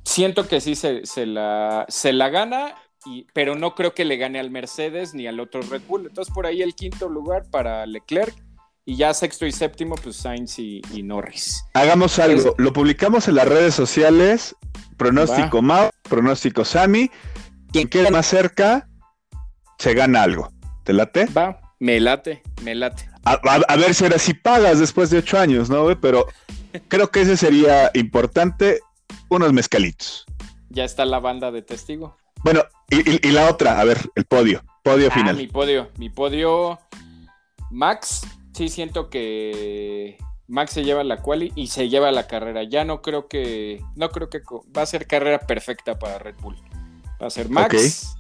Siento 0.05 0.47
que 0.47 0.61
sí 0.61 0.75
se, 0.75 1.27
la, 1.27 1.87
se 1.89 2.13
la 2.13 2.29
gana 2.29 2.75
pero 3.33 3.55
no 3.55 3.75
creo 3.75 3.95
que 3.95 4.05
le 4.05 4.17
gane 4.17 4.39
al 4.41 4.51
Mercedes 4.51 5.15
ni 5.15 5.27
al 5.27 5.41
otro 5.41 5.63
Red 5.63 5.83
Bull. 5.87 6.07
Entonces 6.07 6.33
por 6.33 6.47
ahí 6.47 6.63
el 6.63 6.75
quinto 6.75 7.09
lugar 7.09 7.45
para 7.51 7.85
Leclerc 7.87 8.35
y 8.87 8.97
ya 8.97 9.15
sexto 9.15 9.47
y 9.47 9.53
séptimo 9.53 9.95
pues 9.97 10.17
Sainz 10.17 10.59
y, 10.59 10.83
Norris. 11.03 11.65
Hagamos 11.75 12.19
algo, 12.19 12.55
lo 12.59 12.73
publicamos 12.73 13.29
en 13.29 13.37
las 13.37 13.49
redes 13.49 13.75
sociales, 13.75 14.55
pronóstico 14.97 15.63
Mao, 15.63 15.91
pronóstico 16.03 16.65
Sami, 16.65 17.11
quien 17.73 17.89
quede 17.89 18.11
más 18.11 18.27
cerca 18.27 18.89
se 19.79 19.95
gana 19.95 20.23
algo. 20.23 20.53
¿Te 20.85 20.93
late? 20.93 21.27
Va, 21.27 21.61
me 21.79 21.99
late, 21.99 22.43
me 22.63 22.75
late. 22.75 23.09
A, 23.25 23.77
ver 23.77 23.95
si 23.95 24.05
ahora 24.05 24.19
sí 24.19 24.35
pagas 24.35 24.79
después 24.79 25.11
de 25.11 25.19
ocho 25.19 25.39
años, 25.39 25.71
¿no? 25.71 25.99
Pero 25.99 26.27
creo 26.89 27.11
que 27.11 27.23
ese 27.23 27.37
sería 27.37 27.91
importante, 27.95 28.81
unos 29.29 29.53
mezcalitos. 29.53 30.27
Ya 30.69 30.85
está 30.85 31.07
la 31.07 31.21
banda 31.21 31.51
de 31.51 31.63
testigo. 31.63 32.17
Bueno, 32.43 32.63
y, 32.91 33.31
la 33.31 33.49
otra, 33.49 33.81
a 33.81 33.85
ver, 33.85 33.99
el 34.15 34.27
podio, 34.27 34.63
podio 34.83 35.09
ah, 35.11 35.15
final. 35.15 35.37
Mi 35.37 35.47
podio, 35.47 35.91
mi 35.97 36.11
podio, 36.11 36.79
Max, 37.71 38.27
sí 38.55 38.69
siento 38.69 39.11
que 39.11 40.17
Max 40.47 40.73
se 40.73 40.85
lleva 40.85 41.05
la 41.05 41.23
quali 41.23 41.53
y 41.55 41.69
se 41.69 41.89
lleva 41.89 42.13
la 42.13 42.27
carrera. 42.27 42.63
Ya 42.65 42.85
no 42.85 43.03
creo 43.03 43.29
que, 43.29 43.83
no 43.97 44.11
creo 44.11 44.31
que 44.31 44.41
va 44.77 44.83
a 44.83 44.87
ser 44.87 45.07
carrera 45.07 45.41
perfecta 45.41 45.99
para 45.99 46.19
Red 46.19 46.37
Bull. 46.41 46.57
Va 47.21 47.27
a 47.27 47.31
ser 47.31 47.49
Max. 47.51 48.17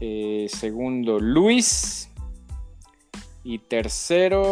Eh, 0.00 0.46
segundo, 0.48 1.18
Luis. 1.18 2.08
Y 3.42 3.58
tercero, 3.58 4.50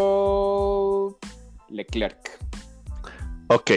Leclerc. 1.69 2.39
Ok, 3.49 3.73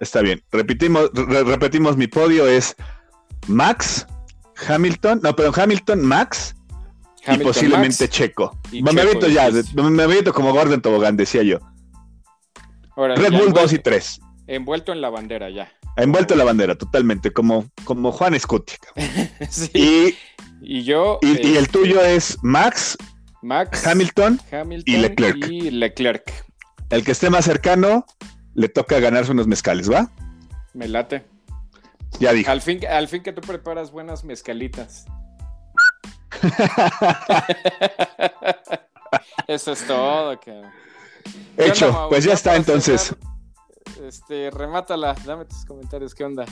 está 0.00 0.22
bien. 0.22 0.42
Repetimos, 0.50 1.10
repetimos 1.12 1.98
mi 1.98 2.06
podio 2.06 2.48
es 2.48 2.74
Max, 3.48 4.06
Hamilton, 4.66 5.20
no, 5.22 5.36
pero 5.36 5.52
Hamilton, 5.54 6.02
Max 6.02 6.55
y 7.28 7.38
posiblemente 7.38 8.08
Checo. 8.08 8.58
me 8.72 9.00
aviento 9.00 9.28
ya, 9.28 9.48
me 9.74 10.02
aviento 10.02 10.32
como 10.32 10.52
Gordon 10.52 10.80
Tobogán, 10.80 11.16
decía 11.16 11.42
yo. 11.42 11.58
Red 12.96 13.32
Bull 13.32 13.52
2 13.52 13.72
y 13.74 13.78
3. 13.78 14.20
Envuelto 14.46 14.92
en 14.92 15.00
la 15.00 15.10
bandera 15.10 15.50
ya. 15.50 15.70
Envuelto 15.96 16.34
en 16.34 16.38
la 16.38 16.44
bandera, 16.44 16.76
totalmente, 16.76 17.32
como, 17.32 17.70
como 17.84 18.12
Juan 18.12 18.38
Scuti. 18.38 18.74
sí. 19.50 20.16
Y, 20.62 20.82
yo. 20.82 21.18
Y, 21.22 21.56
el 21.56 21.68
tuyo 21.68 22.00
es 22.02 22.38
Max, 22.42 22.96
Max 23.42 23.86
Hamilton, 23.86 24.40
y 24.84 24.96
Leclerc. 24.96 25.48
Y 25.48 25.70
Leclerc. 25.70 26.46
El 26.90 27.04
que 27.04 27.12
esté 27.12 27.30
más 27.30 27.44
cercano 27.44 28.06
le 28.54 28.68
toca 28.68 29.00
ganarse 29.00 29.32
unos 29.32 29.46
mezcales, 29.46 29.90
¿va? 29.90 30.10
Me 30.72 30.88
late. 30.88 31.24
Ya 32.20 32.32
dije. 32.32 32.50
Al 32.50 32.62
fin, 32.62 32.80
al 32.86 33.08
fin 33.08 33.22
que 33.22 33.32
tú 33.32 33.40
preparas 33.40 33.90
buenas 33.90 34.24
mezcalitas. 34.24 35.06
Eso 39.48 39.72
es 39.72 39.86
todo. 39.86 40.38
Hecho, 41.56 42.06
pues 42.08 42.24
ya 42.24 42.34
está 42.34 42.56
entonces. 42.56 43.14
este, 44.06 44.50
remátala, 44.50 45.14
dame 45.24 45.44
tus 45.44 45.64
comentarios, 45.64 46.14
¿qué 46.14 46.24
onda? 46.24 46.44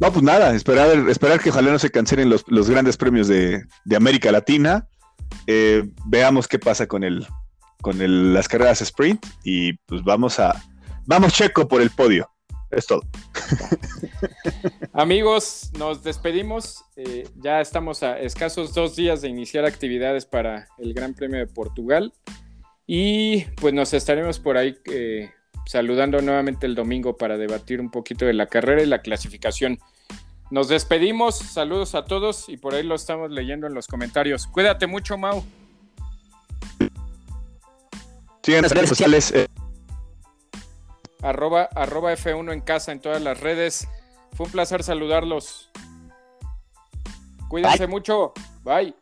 No, 0.00 0.12
pues 0.12 0.22
nada, 0.22 0.54
esperar, 0.54 1.08
esperar 1.08 1.40
que 1.40 1.50
ojalá 1.50 1.72
no 1.72 1.78
se 1.78 1.90
cancelen 1.90 2.30
los, 2.30 2.70
grandes 2.70 2.96
premios 2.96 3.26
de, 3.26 3.64
América 3.96 4.30
Latina. 4.30 4.86
Eh, 5.46 5.88
veamos 6.06 6.46
qué 6.46 6.58
pasa 6.58 6.86
con 6.86 7.04
el, 7.04 7.26
con 7.82 8.00
el, 8.00 8.32
las 8.32 8.48
carreras 8.48 8.80
sprint 8.80 9.26
y 9.44 9.74
pues 9.74 10.02
vamos 10.04 10.38
a, 10.38 10.54
vamos 11.06 11.32
Checo 11.32 11.66
por 11.66 11.82
el 11.82 11.90
podio. 11.90 12.30
Es 12.70 12.86
todo. 12.86 13.02
Amigos, 14.92 15.70
nos 15.78 16.02
despedimos. 16.02 16.84
Eh, 16.96 17.26
ya 17.36 17.60
estamos 17.60 18.02
a 18.02 18.18
escasos 18.18 18.74
dos 18.74 18.94
días 18.94 19.22
de 19.22 19.28
iniciar 19.28 19.64
actividades 19.64 20.26
para 20.26 20.68
el 20.78 20.92
Gran 20.92 21.14
Premio 21.14 21.38
de 21.38 21.46
Portugal. 21.46 22.12
Y 22.86 23.42
pues 23.60 23.72
nos 23.74 23.94
estaremos 23.94 24.38
por 24.38 24.56
ahí 24.56 24.76
eh, 24.86 25.30
saludando 25.66 26.20
nuevamente 26.20 26.66
el 26.66 26.74
domingo 26.74 27.16
para 27.16 27.36
debatir 27.36 27.80
un 27.80 27.90
poquito 27.90 28.26
de 28.26 28.34
la 28.34 28.46
carrera 28.46 28.82
y 28.82 28.86
la 28.86 29.00
clasificación. 29.00 29.78
Nos 30.50 30.68
despedimos, 30.68 31.36
saludos 31.36 31.94
a 31.94 32.04
todos 32.06 32.48
y 32.48 32.56
por 32.56 32.74
ahí 32.74 32.82
lo 32.82 32.94
estamos 32.94 33.30
leyendo 33.30 33.66
en 33.66 33.74
los 33.74 33.86
comentarios. 33.86 34.46
Cuídate 34.46 34.86
mucho, 34.86 35.18
Mau. 35.18 35.44
Sigan 38.42 38.62
las 38.62 38.72
redes 38.72 38.88
sociales. 38.88 39.30
Eh. 39.32 39.46
Arroba, 41.22 41.68
arroba 41.74 42.12
F1 42.12 42.52
en 42.52 42.60
casa 42.60 42.92
en 42.92 43.00
todas 43.00 43.20
las 43.20 43.40
redes. 43.40 43.88
Fue 44.32 44.46
un 44.46 44.52
placer 44.52 44.82
saludarlos. 44.82 45.70
Cuídense 47.48 47.86
mucho. 47.86 48.32
Bye. 48.62 48.94